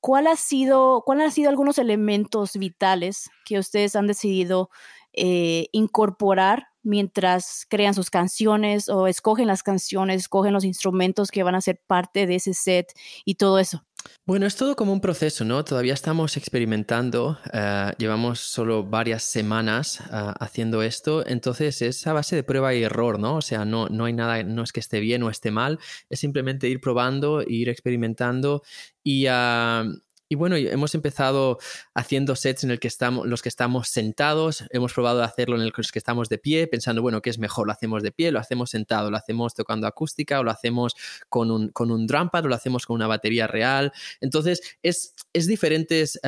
¿cuál 0.00 0.28
ha 0.28 0.36
sido, 0.36 1.02
cuál 1.04 1.20
han 1.20 1.30
sido 1.30 1.50
algunos 1.50 1.76
elementos 1.76 2.56
vitales 2.56 3.28
que 3.44 3.58
ustedes 3.58 3.96
han 3.96 4.06
decidido 4.06 4.70
eh, 5.12 5.66
incorporar 5.72 6.71
mientras 6.82 7.66
crean 7.68 7.94
sus 7.94 8.10
canciones 8.10 8.88
o 8.88 9.06
escogen 9.06 9.46
las 9.46 9.62
canciones, 9.62 10.22
escogen 10.22 10.52
los 10.52 10.64
instrumentos 10.64 11.30
que 11.30 11.42
van 11.42 11.54
a 11.54 11.60
ser 11.60 11.80
parte 11.86 12.26
de 12.26 12.36
ese 12.36 12.54
set 12.54 12.92
y 13.24 13.36
todo 13.36 13.58
eso? 13.58 13.84
Bueno, 14.24 14.46
es 14.46 14.56
todo 14.56 14.76
como 14.76 14.92
un 14.92 15.00
proceso, 15.00 15.44
¿no? 15.44 15.64
Todavía 15.64 15.94
estamos 15.94 16.36
experimentando, 16.36 17.38
eh, 17.52 17.92
llevamos 17.98 18.40
solo 18.40 18.84
varias 18.84 19.22
semanas 19.22 20.00
eh, 20.00 20.32
haciendo 20.40 20.82
esto, 20.82 21.26
entonces 21.26 21.82
es 21.82 22.06
a 22.06 22.12
base 22.12 22.36
de 22.36 22.42
prueba 22.42 22.74
y 22.74 22.82
error, 22.82 23.18
¿no? 23.18 23.36
O 23.36 23.42
sea, 23.42 23.64
no, 23.64 23.88
no 23.88 24.04
hay 24.04 24.12
nada, 24.12 24.42
no 24.42 24.62
es 24.62 24.72
que 24.72 24.80
esté 24.80 25.00
bien 25.00 25.22
o 25.22 25.30
esté 25.30 25.50
mal, 25.50 25.78
es 26.08 26.20
simplemente 26.20 26.68
ir 26.68 26.80
probando, 26.80 27.42
ir 27.46 27.68
experimentando 27.68 28.62
y, 29.02 29.26
ah, 29.28 29.84
y 30.32 30.34
bueno, 30.34 30.56
hemos 30.56 30.94
empezado 30.94 31.58
haciendo 31.92 32.36
sets 32.36 32.64
en 32.64 32.70
el 32.70 32.80
que 32.80 32.88
estamos, 32.88 33.26
los 33.26 33.42
que 33.42 33.50
estamos 33.50 33.88
sentados, 33.88 34.64
hemos 34.70 34.94
probado 34.94 35.22
hacerlo 35.22 35.56
en 35.56 35.70
los 35.76 35.92
que 35.92 35.98
estamos 35.98 36.30
de 36.30 36.38
pie, 36.38 36.66
pensando, 36.66 37.02
bueno, 37.02 37.20
¿qué 37.20 37.28
es 37.28 37.38
mejor? 37.38 37.66
¿Lo 37.66 37.72
hacemos 37.74 38.02
de 38.02 38.12
pie? 38.12 38.32
¿Lo 38.32 38.38
hacemos 38.38 38.70
sentado? 38.70 39.10
¿Lo 39.10 39.18
hacemos 39.18 39.52
tocando 39.52 39.86
acústica? 39.86 40.40
¿O 40.40 40.42
lo 40.42 40.50
hacemos 40.50 40.94
con 41.28 41.50
un, 41.50 41.68
con 41.68 41.90
un 41.90 42.06
drum 42.06 42.30
pad? 42.30 42.46
¿O 42.46 42.48
lo 42.48 42.54
hacemos 42.54 42.86
con 42.86 42.94
una 42.94 43.06
batería 43.06 43.46
real? 43.46 43.92
Entonces, 44.22 44.62
es, 44.82 45.14
es 45.34 45.46
diferentes... 45.46 46.18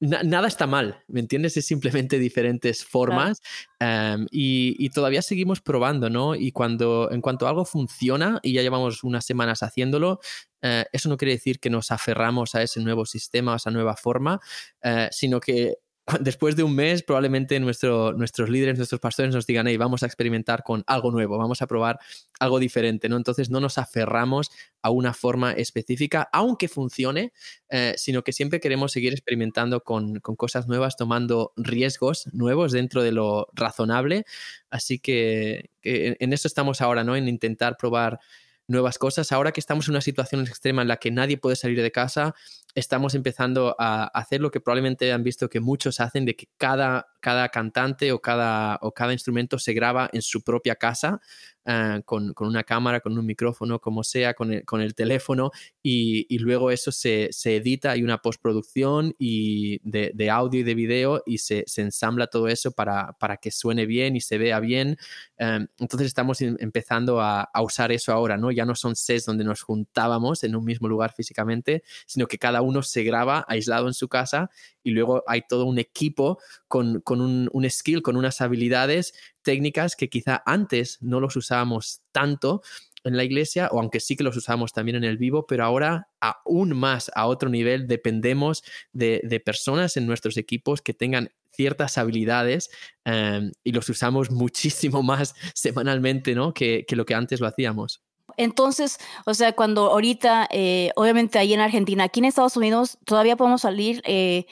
Nada 0.00 0.48
está 0.48 0.66
mal, 0.66 1.02
¿me 1.06 1.20
entiendes? 1.20 1.56
Es 1.56 1.66
simplemente 1.66 2.18
diferentes 2.18 2.84
formas 2.84 3.40
em, 3.78 4.26
y, 4.30 4.90
todavía 4.90 5.22
seguimos 5.22 5.60
probando, 5.60 6.10
¿no? 6.10 6.34
Y 6.34 6.52
cuando, 6.52 7.10
en 7.10 7.20
cuanto 7.20 7.46
algo 7.46 7.64
funciona 7.64 8.40
y 8.42 8.52
ya 8.52 8.62
llevamos 8.62 9.04
unas 9.04 9.24
semanas 9.24 9.62
haciéndolo, 9.62 10.20
eh, 10.62 10.84
eso 10.92 11.08
no 11.08 11.16
quiere 11.16 11.32
decir 11.32 11.60
que 11.60 11.70
nos 11.70 11.90
aferramos 11.90 12.54
a 12.54 12.62
ese 12.62 12.80
nuevo 12.80 13.06
sistema, 13.06 13.54
a 13.54 13.56
esa 13.56 13.70
nueva 13.70 13.96
forma, 13.96 14.40
eh, 14.82 15.08
sino 15.10 15.40
que 15.40 15.78
después 16.20 16.54
de 16.56 16.62
un 16.62 16.74
mes 16.74 17.02
probablemente 17.02 17.58
nuestro, 17.60 18.12
nuestros 18.12 18.50
líderes, 18.50 18.76
nuestros 18.76 19.00
pastores 19.00 19.34
nos 19.34 19.46
digan, 19.46 19.66
hey, 19.66 19.76
vamos 19.76 20.02
a 20.02 20.06
experimentar 20.06 20.62
con 20.62 20.84
algo 20.86 21.10
nuevo, 21.10 21.38
vamos 21.38 21.62
a 21.62 21.66
probar 21.66 21.98
algo 22.38 22.58
diferente, 22.58 23.08
¿no? 23.08 23.16
Entonces 23.16 23.48
no 23.48 23.60
nos 23.60 23.78
aferramos 23.78 24.50
a 24.82 24.90
una 24.90 25.14
forma 25.14 25.52
específica, 25.52 26.28
aunque 26.32 26.68
funcione, 26.68 27.32
eh, 27.70 27.94
sino 27.96 28.22
que 28.22 28.32
siempre 28.32 28.60
queremos 28.60 28.92
seguir 28.92 29.12
experimentando 29.12 29.82
con, 29.82 30.20
con, 30.20 30.36
cosas 30.36 30.68
nuevas, 30.68 30.96
tomando 30.96 31.52
riesgos 31.56 32.28
nuevos 32.32 32.72
dentro 32.72 33.02
de 33.02 33.12
lo 33.12 33.48
razonable. 33.54 34.24
Así 34.70 34.98
que, 34.98 35.70
que 35.80 36.16
en 36.20 36.32
eso 36.32 36.48
estamos 36.48 36.82
ahora, 36.82 37.02
¿no? 37.02 37.16
En 37.16 37.28
intentar 37.28 37.76
probar 37.78 38.20
nuevas 38.66 38.98
cosas. 38.98 39.32
Ahora 39.32 39.52
que 39.52 39.60
estamos 39.60 39.88
en 39.88 39.92
una 39.92 40.00
situación 40.00 40.42
extrema 40.42 40.82
en 40.82 40.88
la 40.88 40.96
que 40.96 41.10
nadie 41.10 41.36
puede 41.36 41.56
salir 41.56 41.80
de 41.82 41.92
casa, 41.92 42.34
estamos 42.74 43.14
empezando 43.14 43.76
a 43.78 44.04
hacer 44.04 44.40
lo 44.40 44.50
que 44.50 44.60
probablemente 44.60 45.12
han 45.12 45.22
visto 45.22 45.48
que 45.48 45.60
muchos 45.60 46.00
hacen, 46.00 46.24
de 46.24 46.34
que 46.36 46.48
cada, 46.56 47.06
cada 47.20 47.48
cantante 47.48 48.12
o 48.12 48.20
cada, 48.20 48.78
o 48.82 48.92
cada 48.92 49.12
instrumento 49.12 49.58
se 49.58 49.72
graba 49.72 50.10
en 50.12 50.22
su 50.22 50.42
propia 50.42 50.74
casa 50.76 51.20
Ah, 51.66 52.02
con, 52.04 52.34
una 52.40 52.62
cámara, 52.62 53.00
con 53.00 53.16
un 53.16 53.24
micrófono, 53.24 53.80
como 53.80 54.04
sea, 54.04 54.34
con 54.34 54.52
el, 54.52 54.94
teléfono, 54.94 55.50
y, 55.82 56.38
luego 56.38 56.70
eso 56.70 56.92
se, 56.92 57.30
edita, 57.44 57.92
hay 57.92 58.02
una 58.02 58.18
postproducción 58.18 59.14
y 59.18 59.80
de, 59.82 60.30
audio 60.30 60.60
y 60.60 60.62
de 60.62 60.74
video 60.74 61.22
y 61.24 61.38
se, 61.38 61.64
ensambla 61.78 62.26
todo 62.26 62.48
eso 62.48 62.72
para, 62.72 63.16
que 63.40 63.50
suene 63.50 63.86
bien 63.86 64.14
y 64.14 64.20
se 64.20 64.36
vea 64.36 64.60
bien. 64.60 64.98
Em, 65.38 65.66
entonces 65.78 66.08
estamos 66.08 66.42
em, 66.42 66.54
empezando 66.60 67.22
a, 67.22 67.48
usar 67.62 67.92
eso 67.92 68.12
ahora, 68.12 68.36
¿no? 68.36 68.50
Ya 68.50 68.66
no 68.66 68.74
son 68.74 68.94
sets 68.94 69.24
donde 69.24 69.44
nos 69.44 69.62
juntábamos 69.62 70.44
en 70.44 70.56
un 70.56 70.64
mismo 70.66 70.86
lugar 70.86 71.14
físicamente, 71.14 71.82
sino 72.06 72.26
que 72.26 72.36
cada 72.36 72.60
uno 72.64 72.82
se 72.82 73.04
graba 73.04 73.44
aislado 73.48 73.86
en 73.86 73.94
su 73.94 74.08
casa 74.08 74.50
y 74.82 74.90
luego 74.90 75.22
hay 75.26 75.42
todo 75.48 75.64
un 75.66 75.78
equipo 75.78 76.38
con, 76.68 77.02
un, 77.06 77.48
un, 77.52 77.70
skill, 77.70 78.02
con 78.02 78.16
unas 78.16 78.40
habilidades 78.40 79.14
técnicas 79.42 79.96
que 79.96 80.08
quizá 80.08 80.42
antes 80.46 80.98
no 81.00 81.20
los 81.20 81.36
usábamos 81.36 82.02
tanto 82.12 82.62
en 83.04 83.16
la 83.16 83.24
iglesia, 83.24 83.68
o 83.70 83.80
aunque 83.80 84.00
sí 84.00 84.16
que 84.16 84.24
los 84.24 84.36
usamos 84.36 84.72
también 84.72 84.96
en 84.96 85.04
el 85.04 85.18
vivo, 85.18 85.46
pero 85.46 85.64
ahora 85.64 86.08
aún 86.20 86.74
más 86.76 87.10
a 87.14 87.26
otro 87.26 87.50
nivel 87.50 87.86
dependemos 87.86 88.64
de, 88.92 89.42
personas 89.44 89.96
en 89.96 90.06
nuestros 90.06 90.36
equipos 90.38 90.80
que 90.80 90.94
tengan 90.94 91.30
ciertas 91.52 91.98
habilidades 91.98 92.70
em, 93.04 93.52
y 93.62 93.72
los 93.72 93.88
usamos 93.88 94.30
muchísimo 94.30 95.02
más 95.02 95.34
semanalmente 95.54 96.34
¿no? 96.34 96.54
que, 96.54 96.84
lo 96.90 97.04
que 97.04 97.14
antes 97.14 97.40
lo 97.40 97.46
hacíamos. 97.46 98.02
Entonces, 98.36 98.98
o 99.26 99.34
sea, 99.34 99.52
cuando 99.52 99.90
ahorita, 99.90 100.48
eh, 100.50 100.90
obviamente 100.96 101.38
ahí 101.38 101.52
en 101.54 101.60
Argentina, 101.60 102.04
aquí 102.04 102.20
en 102.20 102.26
Estados 102.26 102.56
Unidos 102.56 102.98
todavía 103.04 103.36
podemos 103.36 103.62
salir 103.62 104.02
eh, 104.04 104.46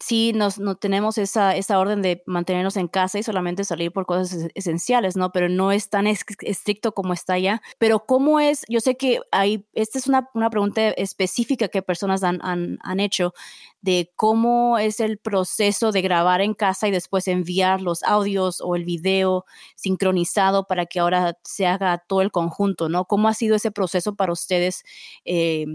sí 0.00 0.32
nos, 0.32 0.58
no 0.58 0.76
tenemos 0.76 1.18
esa, 1.18 1.54
esa 1.54 1.78
orden 1.78 2.00
de 2.02 2.22
mantenernos 2.26 2.76
en 2.76 2.88
casa 2.88 3.18
y 3.18 3.22
solamente 3.22 3.64
salir 3.64 3.92
por 3.92 4.06
cosas 4.06 4.48
esenciales, 4.54 5.16
¿no? 5.16 5.30
Pero 5.30 5.48
no 5.48 5.72
es 5.72 5.90
tan 5.90 6.06
estricto 6.06 6.92
como 6.92 7.12
está 7.12 7.34
allá. 7.34 7.62
Pero 7.78 8.06
¿cómo 8.06 8.40
es? 8.40 8.64
Yo 8.68 8.80
sé 8.80 8.96
que 8.96 9.20
hay, 9.30 9.66
esta 9.74 9.98
es 9.98 10.06
una, 10.06 10.28
una 10.34 10.48
pregunta 10.50 10.88
específica 10.90 11.68
que 11.68 11.82
personas 11.82 12.22
han, 12.22 12.40
han, 12.42 13.00
hecho 13.00 13.34
de 13.82 14.12
cómo 14.16 14.78
es 14.78 15.00
el 15.00 15.18
proceso 15.18 15.92
de 15.92 16.02
grabar 16.02 16.40
en 16.40 16.54
casa 16.54 16.88
y 16.88 16.90
después 16.90 17.28
enviar 17.28 17.80
los 17.80 18.02
audios 18.02 18.60
o 18.60 18.76
el 18.76 18.84
video 18.84 19.44
sincronizado 19.74 20.66
para 20.66 20.86
que 20.86 21.00
ahora 21.00 21.38
se 21.44 21.66
haga 21.66 21.98
todo 21.98 22.22
el 22.22 22.30
conjunto, 22.30 22.88
¿no? 22.88 23.04
¿Cómo 23.04 23.28
ha 23.28 23.34
sido 23.34 23.56
ese 23.56 23.70
proceso 23.70 24.14
para 24.14 24.32
ustedes 24.32 24.82
eh, 25.24 25.66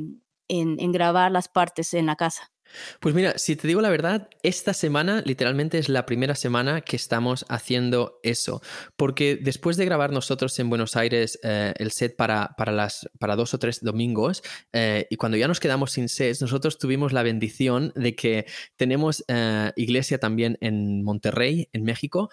en, 0.48 0.80
en 0.80 0.92
grabar 0.92 1.32
las 1.32 1.48
partes 1.48 1.94
en 1.94 2.08
la 2.08 2.16
casa? 2.16 2.55
Pues 3.00 3.16
mira, 3.16 3.38
si 3.38 3.56
te 3.56 3.68
digo 3.68 3.82
la 3.82 3.90
verdad, 3.90 4.30
esta 4.44 4.74
semana 4.74 5.22
literalmente 5.26 5.78
es 5.78 5.90
la 5.90 6.06
primera 6.06 6.36
semana 6.36 6.82
que 6.82 6.96
estamos 6.96 7.46
haciendo 7.50 8.20
eso, 8.24 8.62
porque 8.96 9.38
después 9.42 9.78
de 9.78 9.86
grabar 9.86 10.12
nosotros 10.12 10.58
en 10.60 10.70
Buenos 10.70 10.96
Aires 10.96 11.40
eh, 11.44 11.74
el 11.78 11.92
set 11.92 12.16
para, 12.16 12.56
para, 12.58 12.72
las, 12.72 13.10
para 13.20 13.36
dos 13.36 13.54
o 13.54 13.60
tres 13.60 13.82
domingos, 13.82 14.44
eh, 14.74 15.08
y 15.10 15.16
cuando 15.16 15.38
ya 15.38 15.48
nos 15.48 15.60
quedamos 15.60 15.92
sin 15.92 16.10
sets, 16.10 16.42
nosotros 16.42 16.78
tuvimos 16.78 17.14
la 17.14 17.24
bendición 17.24 17.94
de 17.96 18.16
que 18.16 18.46
tenemos 18.76 19.24
eh, 19.28 19.72
iglesia 19.76 20.18
también 20.20 20.58
en 20.62 21.04
Monterrey, 21.04 21.70
en 21.74 21.84
México, 21.84 22.30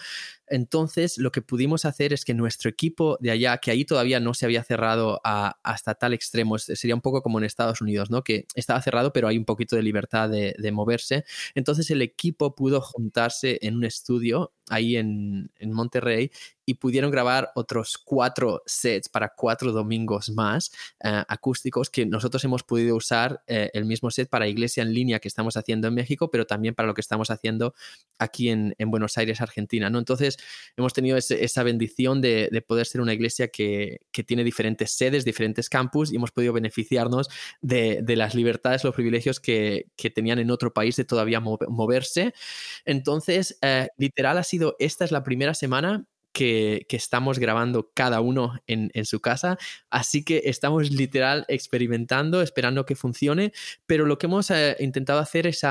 entonces, 0.52 1.16
lo 1.16 1.32
que 1.32 1.40
pudimos 1.40 1.86
hacer 1.86 2.12
es 2.12 2.26
que 2.26 2.34
nuestro 2.34 2.68
equipo 2.68 3.16
de 3.20 3.30
allá, 3.30 3.56
que 3.56 3.70
ahí 3.70 3.86
todavía 3.86 4.20
no 4.20 4.34
se 4.34 4.44
había 4.44 4.62
cerrado 4.62 5.18
hasta 5.24 5.94
tal 5.94 6.12
extremo, 6.12 6.58
sería 6.58 6.94
un 6.94 7.00
poco 7.00 7.22
como 7.22 7.38
en 7.38 7.44
Estados 7.44 7.80
Unidos, 7.80 8.10
¿no? 8.10 8.22
Que 8.22 8.44
estaba 8.54 8.82
cerrado, 8.82 9.14
pero 9.14 9.28
hay 9.28 9.38
un 9.38 9.46
poquito 9.46 9.76
de 9.76 9.82
libertad 9.82 10.21
de, 10.28 10.54
moverse. 10.72 11.24
Entonces, 11.54 11.90
el 11.90 12.02
equipo 12.02 12.54
pudo 12.54 12.80
juntarse 12.80 13.58
en 13.62 13.76
un 13.76 13.84
estudio 13.84 14.52
ahí 14.68 14.96
en, 14.96 15.50
Monterrey 15.60 16.30
y 16.64 16.74
pudieron 16.74 17.10
grabar 17.10 17.50
otros 17.54 17.98
cuatro 17.98 18.62
sets 18.66 19.08
para 19.08 19.32
cuatro 19.34 19.72
domingos 19.72 20.30
más 20.30 20.70
eh, 21.02 21.24
acústicos 21.26 21.90
que 21.90 22.06
nosotros 22.06 22.44
hemos 22.44 22.62
podido 22.62 22.94
usar 22.94 23.42
eh, 23.46 23.70
el 23.74 23.84
mismo 23.84 24.10
set 24.10 24.28
para 24.28 24.46
Iglesia 24.46 24.82
en 24.82 24.92
línea 24.94 25.18
que 25.18 25.28
estamos 25.28 25.56
haciendo 25.56 25.88
en 25.88 25.94
México, 25.94 26.30
pero 26.30 26.46
también 26.46 26.74
para 26.74 26.86
lo 26.86 26.94
que 26.94 27.00
estamos 27.00 27.30
haciendo 27.30 27.74
aquí 28.18 28.48
en, 28.48 28.74
Buenos 28.78 29.16
Aires, 29.18 29.40
Argentina. 29.40 29.88
¿no? 29.88 29.98
Entonces 29.98 30.36
hemos 30.76 30.92
tenido 30.92 31.16
esa 31.16 31.62
bendición 31.62 32.20
de, 32.20 32.64
poder 32.66 32.86
ser 32.86 33.00
una 33.00 33.14
iglesia 33.14 33.48
que, 33.48 34.00
tiene 34.26 34.44
diferentes 34.44 34.92
sedes, 34.92 35.24
diferentes 35.24 35.68
campus 35.68 36.12
y 36.12 36.16
hemos 36.16 36.30
podido 36.30 36.52
beneficiarnos 36.52 37.28
de, 37.60 38.04
las 38.16 38.34
libertades, 38.34 38.84
los 38.84 38.94
privilegios 38.94 39.40
que, 39.40 39.86
tenían 40.14 40.38
en 40.38 40.50
otro 40.50 40.72
país 40.72 40.96
de 40.96 41.04
todavía 41.04 41.40
moverse. 41.40 42.34
Entonces, 42.84 43.58
eh, 43.62 43.88
literal 43.96 44.38
ha 44.38 44.42
sido 44.42 44.61
esta 44.78 45.04
es 45.04 45.12
la 45.12 45.24
primera 45.24 45.54
semana 45.54 46.06
que, 46.32 46.86
estamos 46.90 47.38
grabando 47.38 47.90
cada 47.94 48.20
uno 48.20 48.54
en, 48.66 49.04
su 49.04 49.20
casa, 49.20 49.58
así 49.90 50.24
que 50.24 50.42
estamos 50.46 50.90
literal 50.90 51.44
experimentando, 51.48 52.42
esperando 52.42 52.84
que 52.86 52.96
funcione, 52.96 53.52
pero 53.86 54.06
lo 54.06 54.18
que 54.18 54.26
hemos 54.26 54.50
eh, 54.50 54.76
intentado 54.80 55.20
hacer 55.20 55.46
es 55.46 55.62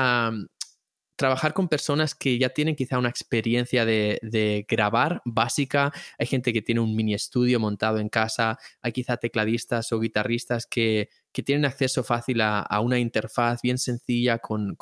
trabajar 1.22 1.52
con 1.54 1.68
personas 1.68 2.16
que 2.16 2.36
ya 2.36 2.48
tienen 2.48 2.74
quizá 2.74 2.98
una 2.98 3.08
experiencia 3.08 3.84
de, 3.84 4.66
grabar 4.68 5.22
básica. 5.24 5.92
Hay 6.18 6.26
gente 6.26 6.52
que 6.52 6.62
tiene 6.62 6.80
un 6.80 6.96
mini 6.96 7.14
estudio 7.14 7.60
montado 7.60 7.98
en 7.98 8.08
casa, 8.08 8.58
hay 8.80 8.90
quizá 8.90 9.18
tecladistas 9.18 9.92
o 9.92 10.00
guitarristas 10.00 10.66
que, 10.66 11.10
tienen 11.44 11.64
acceso 11.64 12.02
fácil 12.02 12.40
a, 12.40 12.80
una 12.80 12.98
interfaz 12.98 13.62
bien 13.62 13.78
sencilla 13.78 14.38
con, 14.38 14.76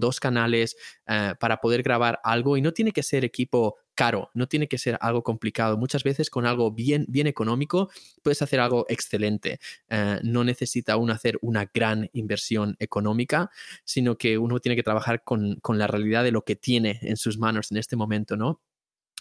dos 0.00 0.18
canales 0.18 0.76
eh, 1.06 1.34
para 1.38 1.58
poder 1.60 1.84
grabar 1.84 2.18
algo 2.24 2.56
y 2.56 2.62
no 2.62 2.72
tiene 2.72 2.90
que 2.90 3.04
ser 3.04 3.24
equipo 3.24 3.76
caro, 3.96 4.30
no 4.34 4.46
tiene 4.46 4.68
que 4.68 4.78
ser 4.78 4.96
algo 5.00 5.24
complicado. 5.24 5.76
Muchas 5.76 6.04
veces 6.04 6.30
con 6.30 6.46
algo 6.46 6.70
bien, 6.70 7.06
bien 7.08 7.26
económico 7.26 7.90
puedes 8.22 8.40
hacer 8.42 8.60
algo 8.60 8.86
excelente. 8.88 9.58
Eh, 9.88 10.20
no 10.22 10.44
necesita 10.44 10.96
uno 10.96 11.12
hacer 11.12 11.38
una 11.42 11.68
gran 11.74 12.08
inversión 12.12 12.76
económica, 12.78 13.50
sino 13.84 14.16
que 14.16 14.38
uno 14.38 14.60
tiene 14.60 14.76
que 14.76 14.84
trabajar 14.84 15.24
con, 15.24 15.56
con 15.56 15.78
la 15.78 15.88
realidad 15.88 16.22
de 16.22 16.30
lo 16.30 16.42
que 16.42 16.54
tiene 16.54 17.00
en 17.02 17.16
sus 17.16 17.38
manos 17.38 17.72
en 17.72 17.78
este 17.78 17.96
momento, 17.96 18.36
¿no? 18.36 18.60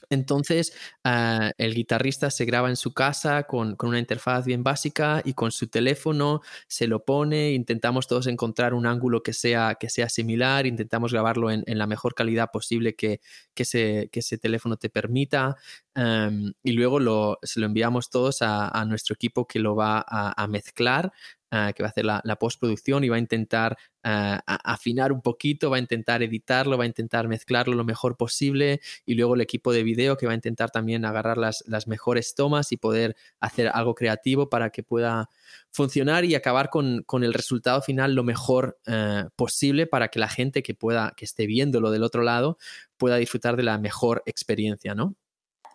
Entonces, 0.10 0.74
ah, 1.04 1.52
el 1.58 1.74
guitarrista 1.74 2.30
se 2.32 2.46
graba 2.46 2.70
en 2.70 2.76
su 2.76 2.94
casa 2.94 3.44
con, 3.44 3.76
una 3.84 4.00
interfaz 4.00 4.46
bien 4.46 4.64
básica 4.64 5.22
y 5.24 5.34
con 5.34 5.52
su 5.52 5.68
teléfono 5.68 6.42
se 6.68 6.88
lo 6.88 7.04
pone, 7.06 7.52
intentamos 7.52 8.08
todos 8.08 8.28
encontrar 8.28 8.74
un 8.74 8.86
ángulo 8.86 9.22
que 9.24 9.34
sea, 9.34 9.76
que 9.80 9.90
sea 9.90 10.10
similar, 10.10 10.66
intentamos 10.66 11.12
grabarlo 11.12 11.52
en, 11.52 11.64
la 11.68 11.88
mejor 11.88 12.16
calidad 12.16 12.52
posible 12.52 12.96
que, 12.96 13.20
que, 13.54 13.64
ese, 13.64 14.38
teléfono 14.38 14.78
te 14.78 14.90
permita 14.90 15.56
y 15.96 16.72
luego 16.74 17.38
se 17.42 17.60
lo 17.60 17.66
enviamos 17.66 18.10
todos 18.10 18.42
a, 18.42 18.86
nuestro 18.86 19.14
equipo 19.14 19.48
que 19.48 19.60
lo 19.60 19.76
va 19.76 20.04
a 20.08 20.48
mezclar 20.48 21.12
Ah, 21.58 21.72
que 21.74 21.84
va 21.84 21.88
a 21.88 21.92
hacer 21.92 22.04
la, 22.04 22.36
postproducción 22.38 23.06
y 23.06 23.10
va 23.10 23.16
a 23.16 23.20
intentar 23.20 23.78
ah, 24.04 24.42
afinar 24.46 25.14
un 25.14 25.22
poquito, 25.22 25.70
va 25.70 25.78
a 25.78 25.80
intentar 25.80 26.22
editarlo, 26.22 26.78
va 26.78 26.84
a 26.84 26.88
intentar 26.88 27.30
mezclarlo 27.30 27.76
lo 27.76 27.86
mejor 27.86 28.18
posible 28.18 28.82
y 29.06 29.14
luego 29.14 29.36
el 29.36 29.42
equipo 29.42 29.72
de 29.72 29.84
video 29.84 30.18
que 30.18 30.26
va 30.26 30.34
a 30.34 30.36
intentar 30.36 30.70
también 30.72 31.06
agarrar 31.06 31.38
las, 31.38 31.64
mejores 31.88 32.36
tomas 32.36 32.74
y 32.74 32.78
poder 32.78 33.16
hacer 33.40 33.70
algo 33.74 33.96
creativo 33.96 34.50
para 34.50 34.70
que 34.72 34.84
pueda 34.84 35.30
funcionar 35.72 36.26
y 36.26 36.36
acabar 36.36 36.70
con, 36.70 37.06
el 37.24 37.34
resultado 37.34 37.82
final 37.82 38.16
lo 38.16 38.24
mejor 38.24 38.78
ah, 38.88 39.30
posible 39.38 39.88
para 39.88 40.10
que 40.10 40.20
la 40.20 40.28
gente 40.28 40.62
que 40.62 40.74
pueda, 40.74 41.14
que 41.16 41.24
esté 41.24 41.46
viéndolo 41.48 41.90
del 41.90 42.04
otro 42.04 42.24
lado, 42.24 42.58
pueda 42.98 43.16
disfrutar 43.16 43.56
de 43.56 43.64
la 43.64 43.78
mejor 43.78 44.24
experiencia, 44.26 44.94
¿no? 44.94 45.16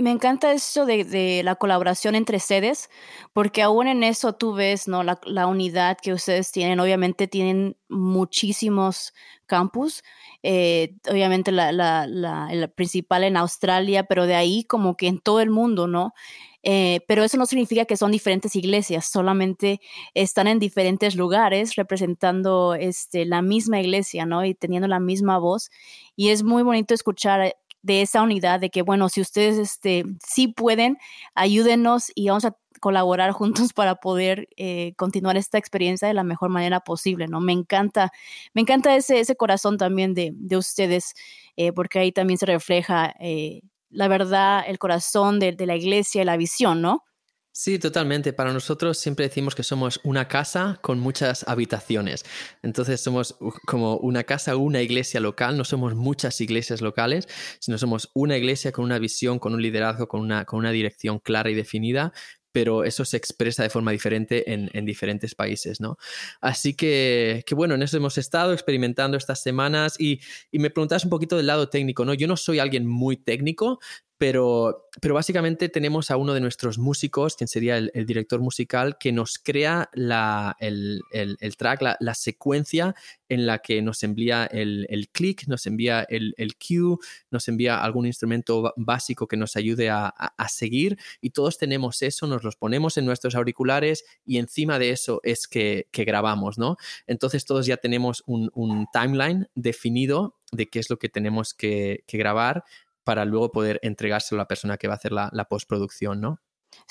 Me 0.01 0.11
encanta 0.11 0.51
eso 0.53 0.87
de, 0.87 1.43
la 1.45 1.57
colaboración 1.57 2.15
entre 2.15 2.41
sedes, 2.41 2.89
porque 3.35 3.61
aún 3.61 3.87
en 3.87 4.03
eso 4.03 4.33
tú 4.33 4.55
ves 4.55 4.89
¿no? 4.89 5.03
la, 5.03 5.47
unidad 5.47 5.99
que 6.01 6.15
ustedes 6.15 6.53
tienen. 6.53 6.81
Obviamente 6.81 7.29
tienen 7.29 7.77
muchísimos 7.91 9.13
campus, 9.45 10.03
eh, 10.43 10.97
obviamente 11.07 11.53
la, 11.53 12.73
principal 12.75 13.25
en 13.25 13.37
Australia, 13.37 14.05
pero 14.05 14.25
de 14.27 14.37
ahí 14.37 14.65
como 14.65 14.97
que 14.97 15.07
en 15.07 15.19
todo 15.19 15.43
el 15.43 15.51
mundo, 15.51 15.87
¿no? 15.87 16.15
eh, 16.63 17.01
pero 17.07 17.23
eso 17.23 17.37
no 17.37 17.45
significa 17.45 17.85
que 17.85 17.99
son 17.99 18.11
diferentes 18.11 18.57
iglesias, 18.57 19.05
solamente 19.05 19.83
están 20.15 20.47
en 20.47 20.59
diferentes 20.59 21.15
lugares 21.15 21.75
representando 21.77 22.75
este, 22.75 23.27
la 23.27 23.43
misma 23.43 23.81
iglesia, 23.81 24.25
¿no? 24.25 24.47
Y 24.47 24.55
teniendo 24.55 24.89
la 24.89 25.01
misma 25.01 25.39
voz. 25.39 25.71
Y 26.17 26.31
es 26.31 26.43
muy 26.43 26.63
bonito 26.63 26.95
escuchar 26.95 27.55
de 27.83 28.03
esa 28.03 28.23
unidad, 28.23 28.61
de 28.61 28.71
que, 28.71 28.83
bueno, 28.83 29.09
si 29.09 29.21
ustedes 29.21 29.59
este, 29.59 30.05
sí 30.27 30.49
pueden, 30.49 30.99
ayúdenos 31.35 32.13
y 32.15 32.29
vamos 32.29 32.45
a 32.45 32.57
colaborar 32.81 33.33
juntos 33.33 33.73
para 33.73 33.97
poder 33.97 34.49
eh, 34.57 34.95
continuar 34.97 35.37
esta 35.37 35.59
experiencia 35.59 36.09
de 36.09 36.15
la 36.15 36.25
mejor 36.25 36.51
manera 36.51 36.81
posible, 36.81 37.27
¿no? 37.29 37.41
Me 37.41 37.53
encanta, 37.53 38.13
me 38.55 38.63
encanta 38.63 38.97
ese, 38.97 39.21
ese 39.21 39.37
corazón 39.37 39.79
también 39.79 40.15
de, 40.15 40.33
de 40.35 40.57
ustedes, 40.57 41.15
eh, 41.57 41.73
porque 41.73 41.99
ahí 41.99 42.13
también 42.13 42.39
se 42.39 42.47
refleja 42.47 43.15
eh, 43.21 43.63
la 43.91 44.09
verdad, 44.09 44.65
el 44.67 44.79
corazón 44.79 45.41
de, 45.41 45.55
la 45.67 45.77
iglesia, 45.77 46.25
la 46.25 46.37
visión, 46.37 46.81
¿no? 46.81 47.05
Sí, 47.53 47.79
totalmente. 47.81 48.33
Para 48.33 48.53
nosotros 48.53 48.97
siempre 48.99 49.27
decimos 49.27 49.55
que 49.57 49.65
somos 49.65 50.01
una 50.05 50.29
casa 50.29 50.79
con 50.83 51.01
muchas 51.01 51.47
habitaciones. 51.49 52.25
Entonces 52.63 53.01
somos 53.01 53.37
como 53.67 53.97
una 53.97 54.23
casa, 54.25 54.57
una 54.57 54.81
iglesia 54.83 55.19
local. 55.21 55.57
No 55.57 55.65
somos 55.65 55.95
muchas 55.97 56.41
iglesias 56.41 56.81
locales, 56.81 57.27
sino 57.59 57.77
somos 57.77 58.11
una 58.15 58.37
iglesia 58.37 58.71
con 58.73 58.85
una 58.85 58.99
visión, 59.01 59.39
con 59.41 59.53
un 59.55 59.63
liderazgo, 59.63 60.07
con 60.09 60.21
una, 60.21 60.45
con 60.45 60.61
una 60.61 60.71
dirección 60.71 61.19
clara 61.19 61.51
y 61.51 61.55
definida, 61.55 62.13
pero 62.53 62.85
eso 62.85 63.05
se 63.05 63.17
expresa 63.17 63.63
de 63.65 63.71
forma 63.71 63.91
diferente 63.93 64.53
en, 64.53 64.71
en 64.73 64.85
diferentes 64.85 65.35
países, 65.35 65.81
¿no? 65.81 65.99
Así 66.41 66.75
que, 66.75 67.43
que, 67.47 67.55
bueno, 67.55 67.75
en 67.75 67.83
eso 67.83 67.97
hemos 67.97 68.19
estado 68.19 68.53
experimentando 68.53 69.17
estas 69.17 69.43
semanas 69.43 69.95
y, 70.01 70.21
y 70.51 70.59
me 70.59 70.71
preguntabas 70.71 71.05
un 71.05 71.11
poquito 71.11 71.37
del 71.37 71.47
lado 71.47 71.69
técnico, 71.69 72.05
¿no? 72.05 72.15
Yo 72.15 72.27
no 72.27 72.37
soy 72.37 72.59
alguien 72.59 72.87
muy 72.87 73.17
técnico, 73.17 73.79
pero, 74.21 74.87
pero 75.01 75.15
básicamente 75.15 75.71
tenemos 75.71 76.11
a 76.11 76.19
uno 76.19 76.35
de 76.35 76.43
nuestros 76.43 76.77
músicos, 76.77 77.37
quien 77.37 77.49
sería 77.49 77.79
el, 77.79 78.05
director 78.05 78.39
musical, 78.39 78.99
que 79.01 79.13
nos 79.13 79.39
crea 79.39 79.89
la, 79.95 80.59
el, 80.61 81.01
el, 81.11 81.57
track, 81.57 81.81
la, 81.99 82.15
secuencia 82.15 82.95
en 83.31 83.47
la 83.47 83.61
que 83.61 83.81
nos 83.81 84.03
envía 84.03 84.45
el, 84.45 85.09
click, 85.11 85.49
nos 85.49 85.65
envía 85.65 86.03
el, 86.03 86.35
el 86.37 86.57
cue, 86.57 86.99
nos 87.31 87.49
envía 87.49 87.83
algún 87.83 88.05
instrumento 88.05 88.75
básico 88.77 89.27
que 89.27 89.39
nos 89.39 89.57
ayude 89.57 89.89
a, 89.89 90.09
a, 90.09 90.35
a, 90.37 90.49
seguir 90.51 90.99
y 91.23 91.31
todos 91.31 91.57
tenemos 91.57 92.03
eso, 92.03 92.27
nos 92.27 92.45
los 92.45 92.57
ponemos 92.57 92.99
en 92.99 93.07
nuestros 93.07 93.35
auriculares 93.35 94.05
y 94.27 94.37
encima 94.37 94.79
de 94.79 94.91
eso 94.91 95.23
es 95.23 95.49
que, 95.49 95.89
que 95.93 96.05
grabamos, 96.05 96.59
¿no? 96.59 96.77
Entonces 97.07 97.47
todos 97.47 97.65
ya 97.65 97.79
tenemos 97.79 98.23
un, 98.27 98.51
un 98.53 98.87
timeline 98.93 99.49
definido 99.55 100.37
de 100.53 100.69
qué 100.69 100.79
es 100.79 100.91
lo 100.91 100.99
que 100.99 101.09
tenemos 101.09 101.55
que, 101.55 102.05
que 102.07 102.19
grabar 102.19 102.65
para 103.05 103.25
luego 103.25 103.53
poder 103.53 103.79
entregárselo 103.83 104.41
a 104.41 104.45
la 104.45 104.49
persona 104.49 104.77
que 104.77 104.89
va 104.89 104.95
a 104.95 104.97
hacer 104.97 105.13
la, 105.13 105.47
postproducción, 105.49 106.21
¿no? 106.21 106.41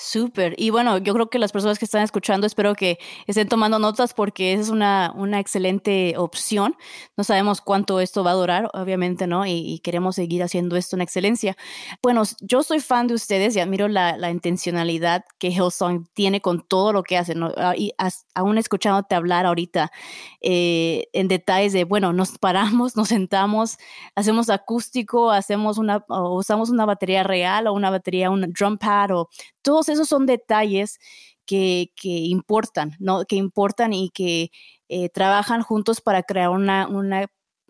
Súper. 0.02 0.54
Y 0.56 0.70
bueno, 0.70 0.96
yo 0.96 1.12
creo 1.12 1.28
que 1.28 1.38
las 1.38 1.52
personas 1.52 1.78
que 1.78 1.84
están 1.84 2.02
escuchando 2.02 2.46
espero 2.46 2.74
que 2.74 2.98
estén 3.26 3.48
tomando 3.48 3.78
notas 3.78 4.14
porque 4.14 4.54
es 4.54 4.70
una, 4.70 5.12
una 5.14 5.40
excelente 5.40 6.14
opción. 6.16 6.74
No 7.18 7.24
sabemos 7.24 7.60
cuánto 7.60 8.00
esto 8.00 8.24
va 8.24 8.30
a 8.30 8.34
durar, 8.34 8.70
obviamente, 8.72 9.26
¿no? 9.26 9.44
Y, 9.46 9.80
queremos 9.80 10.16
seguir 10.16 10.42
haciendo 10.42 10.76
esto 10.76 10.96
en 10.96 11.02
excelencia. 11.02 11.54
Bueno, 12.02 12.22
yo 12.40 12.62
soy 12.62 12.80
fan 12.80 13.08
de 13.08 13.14
ustedes 13.14 13.54
y 13.56 13.60
admiro 13.60 13.88
la, 13.88 14.16
la 14.16 14.30
intencionalidad 14.30 15.24
que 15.38 15.48
Hillsong 15.48 16.06
tiene 16.14 16.40
con 16.40 16.66
todo 16.66 16.94
lo 16.94 17.02
que 17.02 17.18
hacen. 17.18 17.40
¿no? 17.40 17.52
Ah, 17.58 17.74
y 17.76 17.92
as, 17.98 18.26
aún 18.34 18.56
escuchándote 18.56 19.14
hablar 19.14 19.44
ahorita 19.44 19.92
eh, 20.40 21.08
en 21.12 21.28
detalles 21.28 21.74
de, 21.74 21.84
bueno, 21.84 22.14
nos 22.14 22.38
paramos, 22.38 22.96
nos 22.96 23.08
sentamos, 23.08 23.76
hacemos 24.14 24.48
acústico, 24.48 25.30
hacemos 25.30 25.76
una, 25.76 26.04
usamos 26.08 26.70
una 26.70 26.86
batería 26.86 27.22
real 27.22 27.66
o 27.66 27.74
una 27.74 27.90
batería, 27.90 28.30
un 28.30 28.50
drum 28.52 28.78
pad 28.78 29.10
o 29.12 29.28
todos 29.62 29.88
esos 29.88 30.08
son 30.08 30.26
detalles 30.26 30.98
que, 31.46 31.90
importan, 32.02 32.96
¿no? 33.00 33.24
Que 33.24 33.36
importan 33.36 33.92
y 33.92 34.10
que 34.10 34.50
eh, 34.88 35.08
trabajan 35.08 35.62
juntos 35.62 36.00
para 36.00 36.22
crear 36.22 36.50
una, 36.50 36.86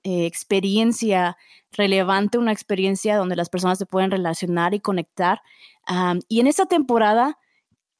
eh, 0.02 0.26
experiencia 0.26 1.36
relevante, 1.72 2.38
una 2.38 2.52
experiencia 2.52 3.16
donde 3.16 3.36
las 3.36 3.48
personas 3.48 3.78
se 3.78 3.86
pueden 3.86 4.10
relacionar 4.10 4.74
y 4.74 4.80
conectar. 4.80 5.40
Y 6.28 6.40
en 6.40 6.46
esta 6.46 6.66
temporada, 6.66 7.38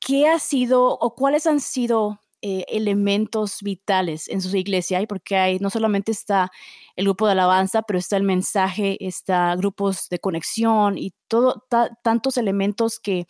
¿qué 0.00 0.28
ha 0.28 0.38
sido 0.38 0.98
o 0.98 1.14
cuáles 1.14 1.46
han 1.46 1.60
sido 1.60 2.20
eh, 2.42 2.64
elementos 2.68 3.62
vitales 3.62 4.28
en 4.28 4.40
su 4.40 4.56
iglesia? 4.56 5.00
Y 5.00 5.06
porque 5.06 5.36
hay, 5.36 5.58
no 5.58 5.70
solamente 5.70 6.12
está 6.12 6.50
el 6.96 7.04
grupo 7.04 7.26
de 7.26 7.32
alabanza, 7.32 7.82
pero 7.82 7.98
está 7.98 8.16
el 8.16 8.22
mensaje, 8.22 8.96
está 9.06 9.54
grupos 9.56 10.08
de 10.08 10.18
conexión 10.18 10.98
y 10.98 11.14
todo, 11.28 11.64
tantos 12.02 12.36
elementos 12.36 13.00
que, 13.00 13.26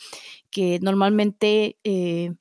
que 0.51 0.79
normalmente 0.81 1.79
eh, 1.85 2.35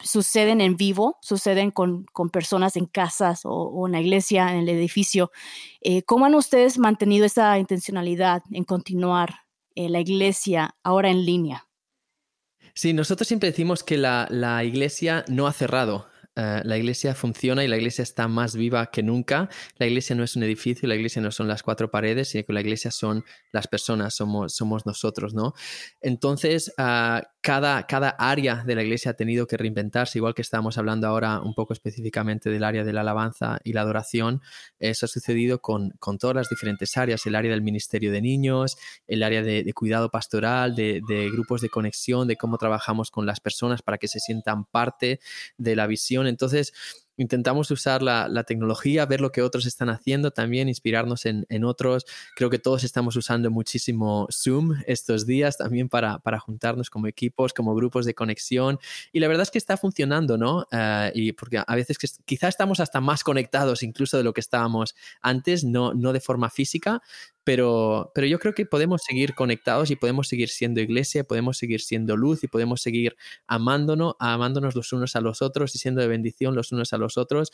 suceden 0.00 0.60
en 0.60 0.76
vivo, 0.76 1.18
suceden 1.22 1.70
con, 1.70 2.04
con 2.12 2.30
personas 2.30 2.76
en 2.76 2.86
casas 2.86 3.44
o, 3.44 3.50
o, 3.50 3.86
en 3.86 3.92
la 3.92 4.00
iglesia, 4.00 4.50
en 4.52 4.58
el 4.60 4.68
edificio. 4.68 5.30
Eh, 5.80 6.02
¿Cómo 6.02 6.26
han 6.26 6.34
ustedes 6.34 6.78
mantenido 6.78 7.26
esa 7.26 7.58
intencionalidad 7.58 8.42
en 8.50 8.64
continuar 8.64 9.34
la 9.76 10.00
iglesia 10.00 10.76
ahora 10.82 11.08
en 11.10 11.24
línea? 11.24 11.69
Sí, 12.80 12.94
nosotros 12.94 13.28
siempre 13.28 13.50
decimos 13.50 13.84
que 13.84 13.98
la, 13.98 14.26
la 14.30 14.64
iglesia 14.64 15.22
no 15.28 15.46
ha 15.46 15.52
cerrado. 15.52 16.06
Uh, 16.36 16.62
la 16.62 16.78
iglesia 16.78 17.14
funciona 17.14 17.64
y 17.64 17.68
la 17.68 17.76
iglesia 17.76 18.02
está 18.02 18.28
más 18.28 18.54
viva 18.54 18.86
que 18.90 19.02
nunca. 19.02 19.48
La 19.78 19.86
iglesia 19.86 20.14
no 20.14 20.22
es 20.22 20.36
un 20.36 20.44
edificio, 20.44 20.88
la 20.88 20.94
iglesia 20.94 21.20
no 21.20 21.32
son 21.32 21.48
las 21.48 21.62
cuatro 21.62 21.90
paredes, 21.90 22.28
sino 22.28 22.44
que 22.44 22.52
la 22.52 22.60
iglesia 22.60 22.90
son 22.90 23.24
las 23.52 23.66
personas, 23.66 24.14
somos, 24.14 24.54
somos 24.54 24.86
nosotros, 24.86 25.34
¿no? 25.34 25.54
Entonces, 26.00 26.72
uh, 26.78 27.20
cada, 27.40 27.86
cada 27.86 28.10
área 28.10 28.64
de 28.64 28.74
la 28.74 28.82
iglesia 28.82 29.12
ha 29.12 29.14
tenido 29.14 29.46
que 29.46 29.56
reinventarse, 29.56 30.18
igual 30.18 30.34
que 30.34 30.42
estábamos 30.42 30.76
hablando 30.76 31.06
ahora 31.06 31.40
un 31.40 31.54
poco 31.54 31.72
específicamente 31.72 32.50
del 32.50 32.64
área 32.64 32.84
de 32.84 32.92
la 32.92 33.00
alabanza 33.00 33.58
y 33.64 33.72
la 33.72 33.80
adoración. 33.80 34.42
Eso 34.78 35.06
ha 35.06 35.08
sucedido 35.08 35.60
con, 35.60 35.90
con 35.98 36.18
todas 36.18 36.36
las 36.36 36.48
diferentes 36.50 36.96
áreas, 36.96 37.24
el 37.26 37.34
área 37.34 37.50
del 37.50 37.62
ministerio 37.62 38.12
de 38.12 38.20
niños, 38.20 38.76
el 39.06 39.22
área 39.22 39.42
de, 39.42 39.72
cuidado 39.72 40.10
pastoral, 40.10 40.74
de, 40.74 41.02
grupos 41.32 41.60
de 41.62 41.70
conexión, 41.70 42.28
de 42.28 42.36
cómo 42.36 42.58
trabajamos 42.58 43.10
con 43.10 43.26
las 43.26 43.40
personas 43.40 43.82
para 43.82 43.98
que 43.98 44.08
se 44.08 44.20
sientan 44.20 44.64
parte 44.64 45.20
de 45.56 45.76
la 45.76 45.86
visión. 45.86 46.19
Entonces, 46.26 46.72
intentamos 47.20 47.70
usar 47.70 48.02
la, 48.02 48.44
tecnología, 48.44 49.04
ver 49.04 49.20
lo 49.20 49.30
que 49.30 49.42
otros 49.42 49.66
están 49.66 49.90
haciendo, 49.90 50.30
también 50.30 50.68
inspirarnos 50.68 51.26
en, 51.26 51.64
otros. 51.64 52.06
Creo 52.34 52.48
que 52.48 52.58
todos 52.58 52.82
estamos 52.82 53.14
usando 53.14 53.50
muchísimo 53.50 54.26
Zoom 54.32 54.76
estos 54.86 55.26
días 55.26 55.58
también 55.58 55.90
para, 55.90 56.18
para 56.20 56.38
juntarnos 56.38 56.88
como 56.88 57.06
equipos, 57.06 57.52
como 57.52 57.74
grupos 57.74 58.06
de 58.06 58.14
conexión. 58.14 58.78
Y 59.12 59.20
la 59.20 59.28
verdad 59.28 59.42
es 59.42 59.50
que 59.50 59.58
está 59.58 59.76
funcionando, 59.76 60.38
¿no? 60.38 60.60
Uh, 60.72 61.10
y 61.12 61.32
porque 61.32 61.62
a 61.64 61.74
veces 61.74 61.98
que 61.98 62.08
quizá 62.24 62.48
estamos 62.48 62.80
hasta 62.80 63.02
más 63.02 63.22
conectados 63.22 63.82
incluso 63.82 64.16
de 64.16 64.24
lo 64.24 64.32
que 64.32 64.40
estábamos 64.40 64.94
antes, 65.20 65.62
no, 65.62 65.92
no 65.92 66.14
de 66.14 66.20
forma 66.20 66.48
física, 66.48 67.02
pero, 67.44 68.12
pero 68.14 68.26
yo 68.26 68.38
creo 68.38 68.54
que 68.54 68.66
podemos 68.66 69.02
seguir 69.02 69.34
conectados 69.34 69.90
y 69.90 69.96
podemos 69.96 70.28
seguir 70.28 70.48
siendo 70.48 70.80
iglesia, 70.80 71.24
podemos 71.24 71.58
seguir 71.58 71.80
siendo 71.80 72.16
luz 72.16 72.44
y 72.44 72.48
podemos 72.48 72.82
seguir 72.82 73.16
amándonos, 73.46 74.14
amándonos 74.18 74.74
los 74.74 74.92
unos 74.92 75.16
a 75.16 75.20
los 75.20 75.42
otros 75.42 75.74
y 75.74 75.78
siendo 75.78 76.00
de 76.00 76.08
bendición 76.08 76.54
los 76.54 76.72
unos 76.72 76.92
a 76.92 76.98
los 76.98 77.16
otros. 77.16 77.50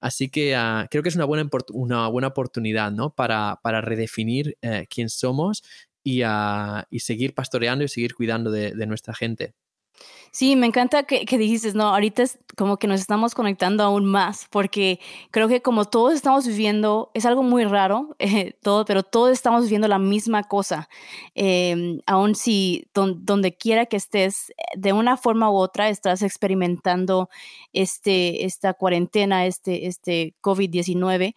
Así 0.00 0.28
que 0.30 0.56
uh, 0.56 0.86
creo 0.90 1.02
que 1.02 1.08
es 1.08 1.16
una 1.16 1.24
buena, 1.24 1.48
una 1.72 2.08
buena 2.08 2.28
oportunidad 2.28 2.92
¿no? 2.92 3.14
para, 3.14 3.60
para 3.62 3.80
redefinir 3.80 4.56
uh, 4.62 4.84
quién 4.88 5.08
somos 5.08 5.62
y, 6.04 6.22
uh, 6.24 6.82
y, 6.90 7.00
seguir 7.00 7.34
pastoreando 7.34 7.84
y 7.84 7.88
seguir 7.88 8.14
cuidando 8.14 8.50
de 8.50 8.86
nuestra 8.86 9.14
gente. 9.14 9.54
Sí, 10.32 10.54
me 10.54 10.66
encanta 10.66 11.02
que, 11.02 11.24
que, 11.24 11.38
dijiste, 11.38 11.72
no, 11.74 11.88
ahorita 11.88 12.22
es 12.22 12.38
como 12.56 12.76
que 12.78 12.86
nos 12.86 13.00
estamos 13.00 13.34
conectando 13.34 13.82
aún 13.82 14.04
más, 14.04 14.46
porque 14.50 15.00
creo 15.32 15.48
que 15.48 15.60
como 15.60 15.86
todos 15.86 16.14
estamos 16.14 16.46
viviendo, 16.46 17.10
es 17.14 17.26
algo 17.26 17.42
muy 17.42 17.64
raro, 17.64 18.14
eh, 18.20 18.54
todo, 18.62 18.84
pero 18.84 19.02
todos 19.02 19.32
estamos 19.32 19.62
viviendo 19.64 19.88
la 19.88 19.98
misma 19.98 20.44
cosa. 20.44 20.88
Eh, 21.34 22.00
aún 22.06 22.36
si 22.36 22.86
don, 22.94 23.24
donde 23.24 23.56
quiera 23.56 23.86
que 23.86 23.96
estés, 23.96 24.52
de 24.76 24.92
una 24.92 25.16
forma 25.16 25.50
u 25.50 25.56
otra, 25.56 25.88
estás 25.88 26.22
experimentando 26.22 27.28
este, 27.72 28.44
esta 28.44 28.74
cuarentena, 28.74 29.46
este, 29.46 29.86
este 29.86 30.34
COVID-19. 30.42 31.34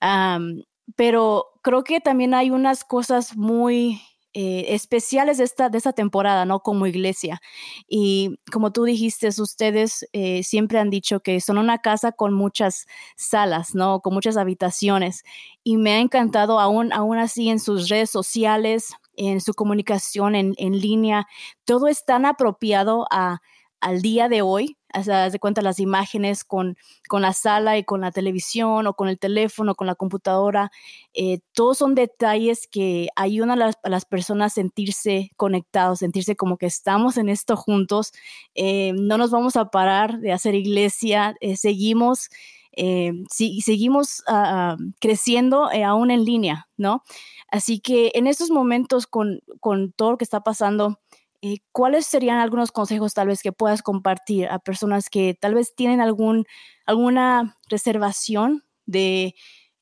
Um, 0.00 0.62
pero 0.96 1.52
creo 1.62 1.84
que 1.84 2.00
también 2.00 2.34
hay 2.34 2.50
unas 2.50 2.84
cosas 2.84 3.36
muy 3.36 4.00
eh, 4.34 4.66
especiales 4.74 5.38
de 5.38 5.44
esta, 5.44 5.68
de 5.68 5.78
esta 5.78 5.92
temporada, 5.92 6.44
¿no? 6.44 6.60
Como 6.60 6.86
iglesia. 6.86 7.40
Y 7.86 8.38
como 8.50 8.72
tú 8.72 8.84
dijiste, 8.84 9.28
ustedes 9.28 10.06
eh, 10.12 10.42
siempre 10.42 10.78
han 10.78 10.90
dicho 10.90 11.20
que 11.20 11.40
son 11.40 11.58
una 11.58 11.78
casa 11.78 12.12
con 12.12 12.32
muchas 12.32 12.86
salas, 13.16 13.74
¿no? 13.74 14.00
Con 14.00 14.14
muchas 14.14 14.36
habitaciones. 14.36 15.22
Y 15.62 15.76
me 15.76 15.92
ha 15.92 15.98
encantado 16.00 16.60
aún, 16.60 16.92
aún 16.92 17.18
así 17.18 17.48
en 17.48 17.60
sus 17.60 17.88
redes 17.88 18.10
sociales, 18.10 18.94
en 19.16 19.40
su 19.40 19.54
comunicación 19.54 20.34
en, 20.34 20.54
en 20.56 20.78
línea, 20.80 21.26
todo 21.64 21.88
es 21.88 22.04
tan 22.04 22.24
apropiado 22.24 23.06
a 23.10 23.42
al 23.82 24.00
día 24.00 24.28
de 24.28 24.42
hoy, 24.42 24.78
haz 24.92 25.32
de 25.32 25.38
cuenta 25.40 25.60
las 25.60 25.80
imágenes 25.80 26.44
con, 26.44 26.76
con 27.08 27.20
la 27.20 27.32
sala 27.32 27.76
y 27.78 27.84
con 27.84 28.02
la 28.02 28.12
televisión 28.12 28.86
o 28.86 28.94
con 28.94 29.08
el 29.08 29.18
teléfono, 29.18 29.74
con 29.74 29.88
la 29.88 29.96
computadora, 29.96 30.70
eh, 31.14 31.40
todos 31.52 31.78
son 31.78 31.96
detalles 31.96 32.68
que 32.68 33.08
ayudan 33.16 33.50
a 33.50 33.72
las, 33.82 34.04
personas 34.04 34.52
a 34.52 34.54
sentirse 34.54 35.30
conectados, 35.36 35.98
sentirse 35.98 36.36
como 36.36 36.58
que 36.58 36.66
estamos 36.66 37.16
en 37.16 37.28
esto 37.28 37.56
juntos, 37.56 38.12
eh, 38.54 38.92
no 38.94 39.18
nos 39.18 39.32
vamos 39.32 39.56
a 39.56 39.70
parar 39.70 40.20
de 40.20 40.32
hacer 40.32 40.54
iglesia, 40.54 41.34
eh, 41.40 41.56
seguimos. 41.56 42.28
si, 43.30 43.60
seguimos 43.60 44.22
uh, 44.28 44.76
creciendo 44.98 45.68
aún 45.84 46.10
en 46.10 46.24
línea, 46.24 46.68
¿no? 46.78 47.02
Así 47.48 47.80
que 47.80 48.12
en 48.14 48.26
estos 48.26 48.50
momentos, 48.50 49.06
con, 49.06 49.40
con 49.60 49.92
todo 49.92 50.12
lo 50.12 50.16
que 50.16 50.24
está 50.24 50.40
pasando, 50.40 50.98
eh, 51.42 51.58
¿cuáles 51.72 52.06
serían 52.06 52.38
algunos 52.38 52.70
consejos 52.72 53.14
tal 53.14 53.26
vez 53.28 53.42
que 53.42 53.52
puedas 53.52 53.82
compartir 53.82 54.48
a 54.48 54.60
personas 54.60 55.10
que 55.10 55.34
tal 55.38 55.54
vez 55.54 55.74
tienen 55.74 56.00
algún, 56.00 56.46
alguna 56.86 57.58
reservación 57.68 58.64
de 58.86 59.34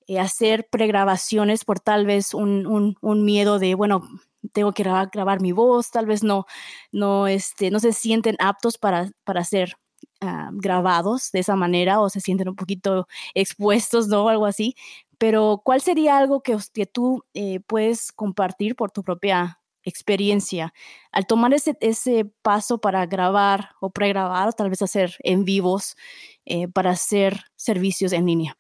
eh, 0.06 0.18
hacer 0.18 0.68
pregrabaciones 0.70 1.64
por 1.64 1.78
tal 1.78 2.06
vez 2.06 2.34
un, 2.34 2.96
un, 3.00 3.24
miedo 3.24 3.58
de, 3.58 3.74
bueno, 3.74 4.08
tengo 4.52 4.72
que 4.72 4.82
grabar, 4.82 5.40
mi 5.42 5.52
voz, 5.52 5.90
tal 5.90 6.06
vez 6.06 6.24
no, 6.24 6.46
no, 6.92 7.28
este, 7.28 7.70
no 7.70 7.78
se 7.78 7.92
sienten 7.92 8.36
aptos 8.40 8.78
para, 8.78 9.10
para 9.24 9.44
ser 9.44 9.74
ah, 10.20 10.50
grabados 10.52 11.30
de 11.32 11.40
esa 11.40 11.56
manera 11.56 12.00
o 12.00 12.08
se 12.10 12.20
sienten 12.20 12.48
un 12.48 12.56
poquito 12.56 13.06
expuestos, 13.34 14.08
¿no? 14.08 14.28
Algo 14.28 14.46
así. 14.46 14.74
Pero, 15.18 15.60
¿cuál 15.64 15.82
sería 15.82 16.18
algo 16.18 16.42
que, 16.42 16.56
que 16.72 16.86
tú 16.86 17.24
eh, 17.34 17.60
puedes 17.60 18.12
compartir 18.12 18.76
por 18.76 18.90
tu 18.90 19.02
propia 19.04 19.59
experiencia. 19.84 20.72
Al 21.12 21.26
tomar 21.26 21.54
ese, 21.54 21.76
ese 21.80 22.26
paso 22.42 22.78
para 22.78 23.06
grabar 23.06 23.70
o 23.80 23.90
pregrabar, 23.90 24.48
o 24.48 24.52
tal 24.52 24.70
vez 24.70 24.82
hacer 24.82 25.16
en 25.20 25.44
vivos 25.44 25.96
eh, 26.44 26.68
para 26.68 26.90
hacer 26.90 27.44
servicios 27.56 28.12
en 28.12 28.26
línea. 28.26 28.56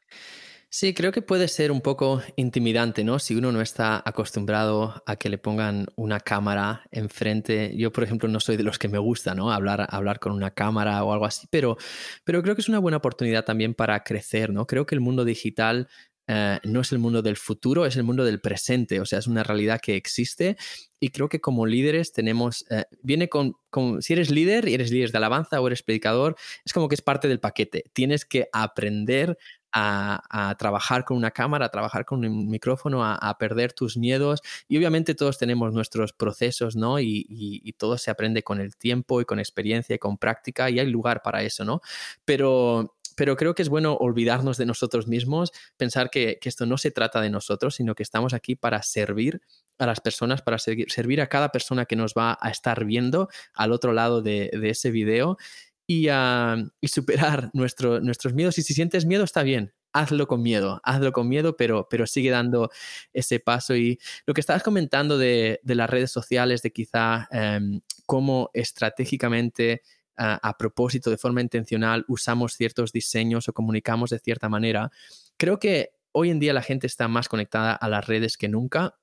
Sí, 0.72 0.94
creo 0.94 1.10
que 1.10 1.20
puede 1.20 1.48
ser 1.48 1.72
un 1.72 1.80
poco 1.80 2.22
intimidante, 2.36 3.02
¿no? 3.02 3.18
Si 3.18 3.34
uno 3.34 3.50
no 3.50 3.60
está 3.60 4.00
acostumbrado 4.06 5.02
a 5.04 5.16
que 5.16 5.28
le 5.28 5.36
pongan 5.36 5.88
una 5.96 6.20
cámara 6.20 6.84
enfrente. 6.92 7.76
Yo, 7.76 7.90
por 7.90 8.04
ejemplo, 8.04 8.28
no 8.28 8.38
soy 8.38 8.56
de 8.56 8.62
los 8.62 8.78
que 8.78 8.86
me 8.86 8.98
gusta, 8.98 9.34
¿no? 9.34 9.50
Hablar, 9.50 9.88
hablar 9.90 10.20
con 10.20 10.30
una 10.30 10.52
cámara 10.52 11.02
o 11.02 11.12
algo 11.12 11.24
así, 11.24 11.48
pero, 11.50 11.76
pero 12.22 12.40
creo 12.40 12.54
que 12.54 12.60
es 12.60 12.68
una 12.68 12.78
buena 12.78 12.98
oportunidad 12.98 13.44
también 13.44 13.74
para 13.74 14.04
crecer, 14.04 14.52
¿no? 14.52 14.68
Creo 14.68 14.86
que 14.86 14.94
el 14.94 15.00
mundo 15.00 15.24
digital 15.24 15.88
eh, 16.32 16.60
no 16.62 16.82
es 16.82 16.92
el 16.92 17.00
mundo 17.00 17.22
del 17.22 17.36
futuro, 17.36 17.86
es 17.86 17.96
el 17.96 18.04
mundo 18.04 18.24
del 18.24 18.40
presente, 18.40 19.00
o 19.00 19.04
sea, 19.04 19.18
es 19.18 19.26
una 19.26 19.42
realidad 19.42 19.80
que 19.82 19.96
existe 19.96 20.56
y 21.00 21.08
creo 21.08 21.28
que 21.28 21.40
como 21.40 21.66
líderes 21.66 22.12
tenemos, 22.12 22.64
eh, 22.70 22.84
viene 23.02 23.28
con, 23.28 23.56
si 24.00 24.12
eres 24.12 24.30
líder 24.30 24.68
y 24.68 24.74
eres 24.74 24.92
líder 24.92 25.10
de 25.10 25.18
alabanza 25.18 25.60
o 25.60 25.66
eres 25.66 25.82
predicador, 25.82 26.36
es 26.64 26.72
como 26.72 26.86
que 26.86 26.94
es 26.94 27.02
parte 27.02 27.26
del 27.26 27.40
paquete, 27.40 27.82
tienes 27.94 28.24
que 28.24 28.48
aprender 28.52 29.38
a, 29.72 30.54
trabajar 30.56 31.04
con 31.04 31.16
una 31.16 31.32
cámara, 31.32 31.66
a 31.66 31.70
trabajar 31.70 32.04
con 32.04 32.24
un 32.24 32.48
micrófono, 32.48 33.04
a, 33.04 33.38
perder 33.38 33.72
tus 33.72 33.96
miedos. 33.96 34.40
Y 34.68 34.78
obviamente 34.78 35.14
todos 35.16 35.38
tenemos 35.38 35.72
nuestros 35.72 36.12
procesos, 36.12 36.76
¿no? 36.76 36.98
Y, 37.00 37.26
y, 37.28 37.72
todo 37.74 37.96
se 37.98 38.10
aprende 38.10 38.42
con 38.42 38.60
el 38.60 38.76
tiempo 38.76 39.20
y 39.20 39.24
con 39.24 39.38
experiencia 39.38 39.94
y 39.94 39.98
con 39.98 40.18
práctica 40.18 40.70
y 40.70 40.80
hay 40.80 40.86
lugar 40.86 41.22
para 41.22 41.42
eso, 41.42 41.64
¿no? 41.64 41.80
Pero 42.24 42.96
pero 43.20 43.36
creo 43.36 43.54
que 43.54 43.60
es 43.60 43.68
bueno 43.68 43.98
olvidarnos 44.00 44.56
de 44.56 44.64
nosotros 44.64 45.06
mismos, 45.06 45.52
pensar 45.76 46.08
que, 46.08 46.38
esto 46.40 46.64
no 46.64 46.78
se 46.78 46.90
trata 46.90 47.20
de 47.20 47.28
nosotros, 47.28 47.74
sino 47.74 47.94
que 47.94 48.02
estamos 48.02 48.32
aquí 48.32 48.56
para 48.56 48.82
servir 48.82 49.42
a 49.76 49.84
las 49.84 50.00
personas, 50.00 50.40
para 50.40 50.58
servir, 50.58 51.20
a 51.20 51.26
cada 51.26 51.50
persona 51.50 51.84
que 51.84 51.96
nos 51.96 52.14
va 52.14 52.38
a 52.40 52.48
estar 52.48 52.82
viendo 52.86 53.28
al 53.52 53.72
otro 53.72 53.92
lado 53.92 54.22
de, 54.22 54.48
ese 54.62 54.90
video 54.90 55.36
y, 55.86 56.08
superar 56.88 57.50
nuestros 57.52 58.32
miedos. 58.32 58.56
Y 58.56 58.62
si 58.62 58.72
sientes 58.72 59.04
miedo, 59.04 59.24
está 59.24 59.42
bien, 59.42 59.74
hazlo 59.92 60.26
con 60.26 60.40
miedo, 60.40 60.80
hazlo 60.82 61.12
con 61.12 61.28
miedo, 61.28 61.58
pero, 61.58 61.86
sigue 62.06 62.30
dando 62.30 62.70
ese 63.12 63.38
paso. 63.38 63.76
Y 63.76 63.98
lo 64.24 64.32
que 64.32 64.40
estabas 64.40 64.62
comentando 64.62 65.18
de, 65.18 65.60
las 65.62 65.90
redes 65.90 66.10
sociales, 66.10 66.62
de 66.62 66.72
quizá 66.72 67.28
em, 67.32 67.82
cómo 68.06 68.48
estratégicamente 68.54 69.82
a, 70.22 70.58
propósito, 70.58 71.08
de 71.10 71.16
forma 71.16 71.40
intencional, 71.40 72.04
usamos 72.06 72.52
ciertos 72.52 72.92
diseños 72.92 73.48
o 73.48 73.54
comunicamos 73.54 74.10
de 74.10 74.18
cierta 74.18 74.50
manera. 74.50 74.90
Creo 75.38 75.58
que 75.58 75.92
hoy 76.12 76.30
en 76.30 76.38
día 76.38 76.52
la 76.52 76.62
gente 76.62 76.86
está 76.86 77.08
más 77.08 77.28
conectada 77.28 77.72
a 77.72 77.88
las 77.88 78.06
redes 78.06 78.36
que 78.36 78.48
nunca 78.48 78.98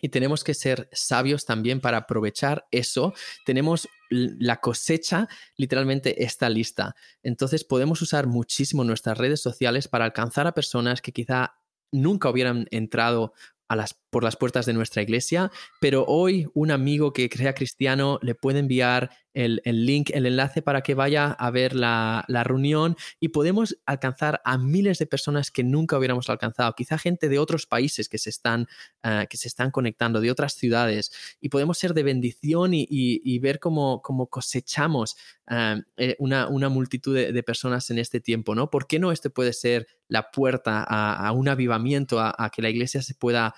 y 0.00 0.08
tenemos 0.08 0.44
que 0.44 0.54
ser 0.54 0.88
sabios 0.92 1.44
también 1.44 1.80
para 1.80 1.98
aprovechar 1.98 2.66
eso. 2.70 3.12
Tenemos 3.44 3.86
la 4.08 4.60
cosecha, 4.60 5.28
literalmente 5.56 6.24
está 6.24 6.48
lista. 6.48 6.96
Entonces 7.22 7.64
podemos 7.64 8.00
usar 8.00 8.26
muchísimo 8.26 8.82
nuestras 8.82 9.18
redes 9.18 9.40
sociales 9.42 9.88
para 9.88 10.06
alcanzar 10.06 10.46
a 10.46 10.52
personas 10.52 11.02
que 11.02 11.12
quizá 11.12 11.56
nunca 11.92 12.30
hubieran 12.30 12.66
entrado 12.70 13.34
a 13.68 13.76
las, 13.76 13.98
por 14.16 14.24
las 14.24 14.36
puertas 14.36 14.64
de 14.64 14.72
nuestra 14.72 15.02
iglesia, 15.02 15.52
pero 15.78 16.06
hoy 16.08 16.48
un 16.54 16.70
amigo 16.70 17.12
que 17.12 17.28
sea 17.36 17.54
cristiano 17.54 18.18
le 18.22 18.34
puede 18.34 18.60
enviar 18.60 19.10
el, 19.36 19.60
link, 19.84 20.10
el 20.14 20.24
enlace 20.24 20.62
para 20.62 20.80
que 20.80 20.94
vaya 20.94 21.30
a 21.30 21.50
ver 21.50 21.74
la, 21.74 22.24
reunión 22.44 22.96
y 23.20 23.28
podemos 23.28 23.76
alcanzar 23.84 24.40
a 24.44 24.56
miles 24.56 24.98
de 24.98 25.06
personas 25.06 25.50
que 25.50 25.62
nunca 25.62 25.98
hubiéramos 25.98 26.30
alcanzado, 26.30 26.72
quizá 26.74 26.96
gente 26.96 27.28
de 27.28 27.38
otros 27.38 27.66
países 27.66 28.08
que 28.08 28.16
se 28.16 28.30
están, 28.30 28.66
ah, 29.02 29.26
que 29.28 29.36
se 29.36 29.48
están 29.48 29.70
conectando, 29.70 30.20
de 30.20 30.30
otras 30.30 30.54
ciudades, 30.54 31.12
y 31.40 31.50
podemos 31.50 31.76
ser 31.76 31.92
de 31.92 32.02
bendición 32.02 32.70
y, 32.72 33.38
ver 33.40 33.60
cómo, 33.60 34.00
cosechamos 34.00 35.16
ah, 35.46 35.80
eh, 35.98 36.16
una, 36.18 36.48
multitud 36.70 37.14
de, 37.14 37.42
personas 37.42 37.90
en 37.90 37.98
este 37.98 38.20
tiempo, 38.20 38.54
¿no? 38.54 38.70
¿Por 38.70 38.86
qué 38.86 38.98
no 38.98 39.12
este 39.12 39.28
puede 39.28 39.52
ser 39.52 39.86
la 40.08 40.30
puerta 40.30 40.82
a, 40.82 41.30
un 41.32 41.48
avivamiento, 41.48 42.20
a, 42.20 42.50
que 42.54 42.62
la 42.62 42.70
iglesia 42.70 43.02
se 43.02 43.14
pueda 43.14 43.54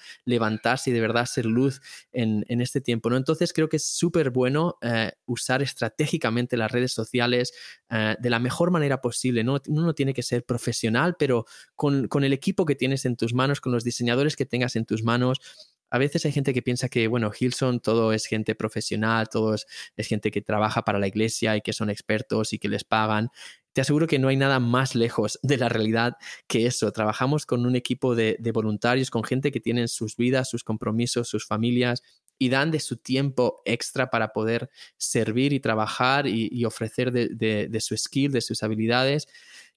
y 0.86 0.90
de 0.90 1.00
verdad 1.00 1.26
ser 1.26 1.46
luz 1.46 1.80
en, 2.12 2.44
este 2.60 2.80
tiempo, 2.80 3.10
¿no? 3.10 3.16
Entonces 3.16 3.52
creo 3.52 3.68
que 3.68 3.76
es 3.76 3.86
súper 3.86 4.30
bueno 4.30 4.76
eh, 4.82 5.12
usar 5.26 5.62
estratégicamente 5.62 6.56
las 6.56 6.70
redes 6.70 6.92
sociales 6.92 7.52
eh, 7.90 8.16
de 8.18 8.30
la 8.30 8.38
mejor 8.38 8.70
manera 8.70 9.00
posible. 9.00 9.44
¿no? 9.44 9.58
Uno 9.68 9.82
no 9.82 9.94
tiene 9.94 10.14
que 10.14 10.22
ser 10.22 10.44
profesional, 10.44 11.16
pero 11.18 11.46
con, 11.74 12.08
el 12.24 12.32
equipo 12.32 12.64
que 12.64 12.74
tienes 12.74 13.04
en 13.04 13.16
tus 13.16 13.34
manos, 13.34 13.60
con 13.60 13.72
los 13.72 13.84
diseñadores 13.84 14.36
que 14.36 14.46
tengas 14.46 14.76
en 14.76 14.84
tus 14.84 15.02
manos, 15.02 15.40
a 15.90 15.98
veces 15.98 16.24
hay 16.24 16.32
gente 16.32 16.54
que 16.54 16.62
piensa 16.62 16.88
que, 16.88 17.08
bueno, 17.08 17.30
Hilson 17.38 17.80
todo 17.80 18.12
es 18.12 18.26
gente 18.26 18.54
profesional, 18.54 19.28
todo 19.28 19.54
es, 19.54 19.66
gente 19.98 20.30
que 20.30 20.40
trabaja 20.40 20.82
para 20.82 20.98
la 20.98 21.06
iglesia 21.08 21.56
y 21.56 21.60
que 21.60 21.72
son 21.72 21.90
expertos 21.90 22.52
y 22.52 22.58
que 22.58 22.68
les 22.68 22.84
pagan. 22.84 23.30
Te 23.72 23.80
aseguro 23.80 24.06
que 24.06 24.18
no 24.18 24.28
hay 24.28 24.36
nada 24.36 24.60
más 24.60 24.94
lejos 24.94 25.38
de 25.42 25.56
la 25.56 25.68
realidad 25.68 26.16
que 26.46 26.66
eso. 26.66 26.90
Trabajamos 26.92 27.46
con 27.46 27.66
un 27.66 27.76
equipo 27.76 28.14
de, 28.14 28.36
de 28.40 28.52
voluntarios, 28.52 29.10
con 29.10 29.24
gente 29.24 29.50
que 29.50 29.60
tienen 29.60 29.88
sus 29.88 30.16
vidas, 30.16 30.48
sus 30.48 30.64
compromisos, 30.64 31.28
sus 31.28 31.46
familias, 31.46 32.02
y 32.38 32.48
dan 32.48 32.70
de 32.70 32.80
su 32.80 32.96
tiempo 32.96 33.62
extra 33.64 34.10
para 34.10 34.32
poder 34.32 34.70
servir 34.96 35.52
y 35.52 35.60
trabajar 35.60 36.26
y, 36.26 36.64
ofrecer 36.64 37.10
de, 37.12 37.80
su 37.80 37.96
skill, 37.96 38.32
de 38.32 38.40
sus 38.40 38.62
habilidades. 38.62 39.28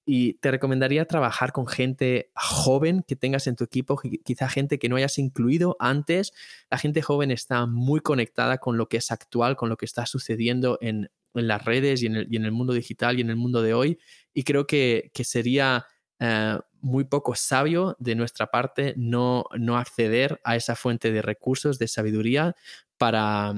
Y 0.04 0.34
te 0.34 0.50
recomendaría 0.50 1.06
trabajar 1.06 1.52
con 1.52 1.66
gente 1.66 2.32
joven 2.34 3.04
que 3.06 3.14
tengas 3.14 3.46
en 3.46 3.54
tu 3.54 3.64
equipo, 3.64 4.00
quizá 4.24 4.48
gente 4.48 4.78
que 4.78 4.88
no 4.88 4.96
hayas 4.96 5.18
incluido 5.18 5.76
antes. 5.78 6.32
La 6.70 6.78
gente 6.78 7.02
joven 7.02 7.30
está 7.30 7.66
muy 7.66 8.00
conectada 8.00 8.58
con 8.58 8.76
lo 8.76 8.88
que 8.88 8.96
es 8.96 9.12
actual, 9.12 9.56
con 9.56 9.68
lo 9.68 9.76
que 9.76 9.86
está 9.86 10.06
sucediendo 10.06 10.78
en, 10.80 11.08
las 11.34 11.64
redes 11.64 12.02
y 12.02 12.06
en, 12.06 12.16
el, 12.16 12.52
mundo 12.52 12.72
digital 12.72 13.18
y 13.18 13.22
en 13.22 13.30
el 13.30 13.36
mundo 13.36 13.62
de 13.62 13.74
hoy. 13.74 13.98
Y 14.34 14.42
creo 14.42 14.66
que, 14.66 15.10
sería 15.22 15.86
eh, 16.18 16.58
muy 16.80 17.04
poco 17.04 17.36
sabio 17.36 17.96
de 18.00 18.16
nuestra 18.16 18.48
parte 18.48 18.94
no, 18.96 19.46
acceder 19.76 20.40
a 20.42 20.56
esa 20.56 20.74
fuente 20.74 21.12
de 21.12 21.22
recursos, 21.22 21.78
de 21.78 21.86
sabiduría, 21.86 22.56
para 22.98 23.54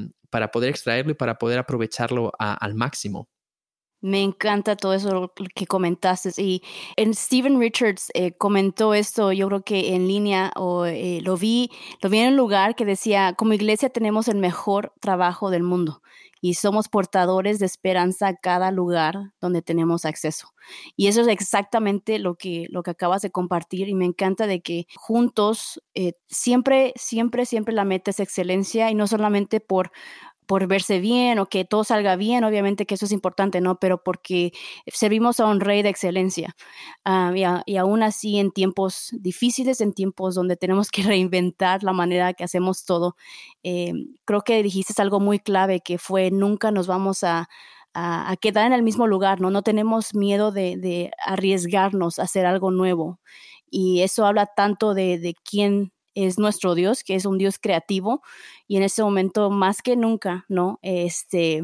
poder 0.53 0.71
extraerlo 0.71 1.13
y 1.13 1.15
para 1.15 1.39
poder 1.39 1.59
aprovecharlo 1.59 2.33
al 2.39 2.75
máximo. 2.75 3.29
Me 4.05 4.23
encanta 4.23 4.77
todo 4.77 4.93
eso 4.93 5.33
que 5.55 5.67
comentaste. 5.67 6.31
Y 6.37 6.63
en 6.97 7.15
Steven 7.15 7.59
Richards 7.59 8.11
eh, 8.13 8.33
comentó 8.37 8.93
esto, 8.93 9.33
yo 9.33 9.49
creo 9.49 9.63
que 9.63 9.95
en 9.95 10.07
línea, 10.07 10.53
o 10.57 10.85
eh, 10.85 11.21
lo 11.23 11.39
vi, 11.39 11.71
lo 12.03 12.11
vi 12.11 12.19
en 12.19 12.29
un 12.29 12.37
lugar 12.37 12.75
que 12.75 12.85
decía, 12.85 13.33
como 13.33 13.55
iglesia 13.55 13.89
tenemos 13.89 14.29
el 14.29 14.37
mejor 14.37 14.93
trabajo 15.01 15.49
del 15.49 15.63
mundo 15.63 16.03
y 16.43 16.53
somos 16.53 16.91
portadores 16.91 17.59
de 17.59 17.65
esperanza 17.65 18.29
a 18.29 18.37
cada 18.37 18.71
lugar 18.71 19.33
donde 19.41 19.63
tenemos 19.63 20.05
acceso. 20.05 20.49
Y 20.95 21.07
eso 21.07 21.23
es 21.23 21.29
exactamente 21.29 22.19
lo 22.19 22.35
que, 22.35 22.67
lo 22.69 22.83
que 22.83 22.91
acabas 22.91 23.23
de 23.23 23.31
compartir 23.31 23.89
y 23.89 23.95
me 23.95 24.05
encanta 24.05 24.47
de 24.47 24.61
que 24.61 24.87
juntos 24.95 25.83
eh, 25.95 26.13
siempre, 26.29 26.93
siempre, 26.97 27.47
siempre 27.47 27.73
la 27.73 27.87
meta 27.87 28.11
es 28.11 28.21
excelencia 28.21 28.91
y 28.91 28.95
no 28.95 29.07
solamente 29.07 29.61
por 29.61 29.91
por 30.47 30.67
verse 30.67 31.01
bien 31.01 31.39
o 31.39 31.47
que 31.47 31.65
todo 31.65 31.85
salga 31.85 32.17
bien, 32.17 32.45
obviamente 32.45 32.87
que 32.87 32.95
eso 32.95 33.07
es 33.07 33.13
importante, 33.13 33.61
¿no? 33.61 33.79
Pero 33.79 34.03
porque 34.03 34.53
servimos 34.87 35.41
a 35.41 35.47
un 35.47 35.61
rey 35.61 35.83
de 35.83 35.89
excelencia. 35.89 36.57
Ah, 37.05 37.33
y, 37.67 37.77
aún 37.77 38.03
así, 38.03 38.39
en 38.39 38.51
tiempos 38.53 39.11
difíciles, 39.13 39.81
en 39.81 39.93
tiempos 39.93 40.35
donde 40.35 40.57
tenemos 40.57 40.91
que 40.91 41.03
reinventar 41.03 41.83
la 41.83 41.93
manera 41.93 42.35
que 42.35 42.45
hacemos 42.45 42.85
todo, 42.85 43.17
eh, 43.63 43.93
creo 44.25 44.43
que 44.43 44.63
dijiste 44.63 45.01
algo 45.03 45.21
muy 45.21 45.39
clave 45.39 45.81
que 45.81 45.99
fue 45.99 46.31
nunca 46.31 46.71
nos 46.71 46.87
vamos 46.87 47.25
a, 47.25 47.49
a, 47.95 48.37
quedar 48.41 48.67
en 48.67 48.73
el 48.73 48.83
mismo 48.83 49.07
lugar, 49.07 49.41
¿no? 49.41 49.51
No 49.51 49.63
tenemos 49.63 50.15
miedo 50.15 50.53
de, 50.53 51.11
arriesgarnos 51.25 52.19
a 52.19 52.25
hacer 52.25 52.47
algo 52.47 52.71
nuevo. 52.71 53.21
Y 53.71 54.03
eso 54.03 54.27
habla 54.27 54.47
tanto 54.47 54.95
de, 54.95 55.19
de 55.19 55.35
quién 55.35 55.93
es 56.15 56.39
nuestro 56.39 56.75
Dios, 56.75 57.05
que 57.05 57.15
es 57.15 57.27
un 57.27 57.39
Dios 57.39 57.59
creativo, 57.59 58.23
y 58.67 58.77
en 58.77 58.83
ese 58.83 59.03
momento 59.03 59.51
más 59.51 59.83
que 59.83 59.97
nunca, 59.97 60.45
¿no? 60.49 60.79
Este, 60.83 61.63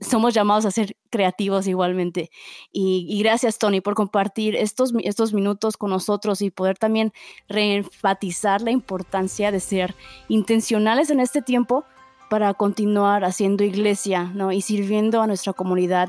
somos 0.00 0.34
llamados 0.34 0.66
a 0.66 0.70
ser 0.70 0.96
creativos 1.10 1.66
igualmente. 1.66 2.30
Y, 2.72 3.18
gracias, 3.22 3.58
Tony, 3.58 3.80
por 3.80 3.94
compartir 3.94 4.54
estos, 4.56 4.92
estos 5.02 5.32
minutos 5.32 5.76
con 5.76 5.90
nosotros 5.90 6.42
y 6.42 6.50
poder 6.50 6.78
también 6.78 7.12
reenfatizar 7.48 8.62
la 8.62 8.70
importancia 8.70 9.50
de 9.50 9.60
ser 9.60 9.94
intencionales 10.28 11.10
en 11.10 11.20
este 11.20 11.42
tiempo 11.42 11.84
para 12.28 12.54
continuar 12.54 13.24
haciendo 13.24 13.64
iglesia 13.64 14.30
¿no? 14.34 14.52
y 14.52 14.60
sirviendo 14.60 15.20
a 15.20 15.26
nuestra 15.26 15.52
comunidad 15.52 16.08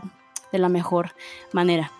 de 0.51 0.59
la 0.59 0.69
mejor 0.69 1.15
manera. 1.51 1.91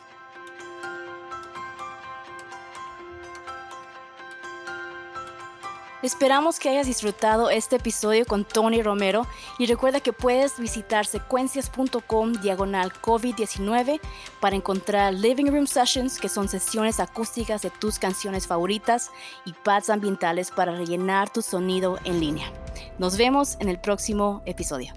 Esperamos 6.02 6.58
que 6.58 6.70
hayas 6.70 6.88
disfrutado 6.88 7.52
este 7.52 7.76
episodio 7.76 8.26
con 8.26 8.44
Tony 8.44 8.82
Romero 8.82 9.28
y 9.60 9.68
recuerda 9.68 10.00
que 10.00 10.14
puedes 10.14 10.58
visitar 10.58 11.06
secuencias.com 11.06 12.34
diagonal 12.42 12.92
COVID-19 12.92 14.00
para 14.40 14.56
encontrar 14.56 15.14
Living 15.14 15.52
Room 15.52 15.68
Sessions, 15.68 16.18
que 16.18 16.28
son 16.28 16.50
sesiones 16.50 17.00
acústicas 17.00 17.62
de 17.62 17.70
tus 17.70 18.00
canciones 18.00 18.48
favoritas 18.48 19.12
y 19.46 19.54
pads 19.54 19.92
ambientales 19.92 20.50
para 20.50 20.76
rellenar 20.76 21.32
tu 21.32 21.44
sonido 21.44 22.00
en 22.04 22.20
línea. 22.20 22.52
Nos 22.98 23.16
vemos 23.16 23.58
en 23.60 23.70
el 23.70 23.80
próximo 23.80 24.42
episodio. 24.48 24.94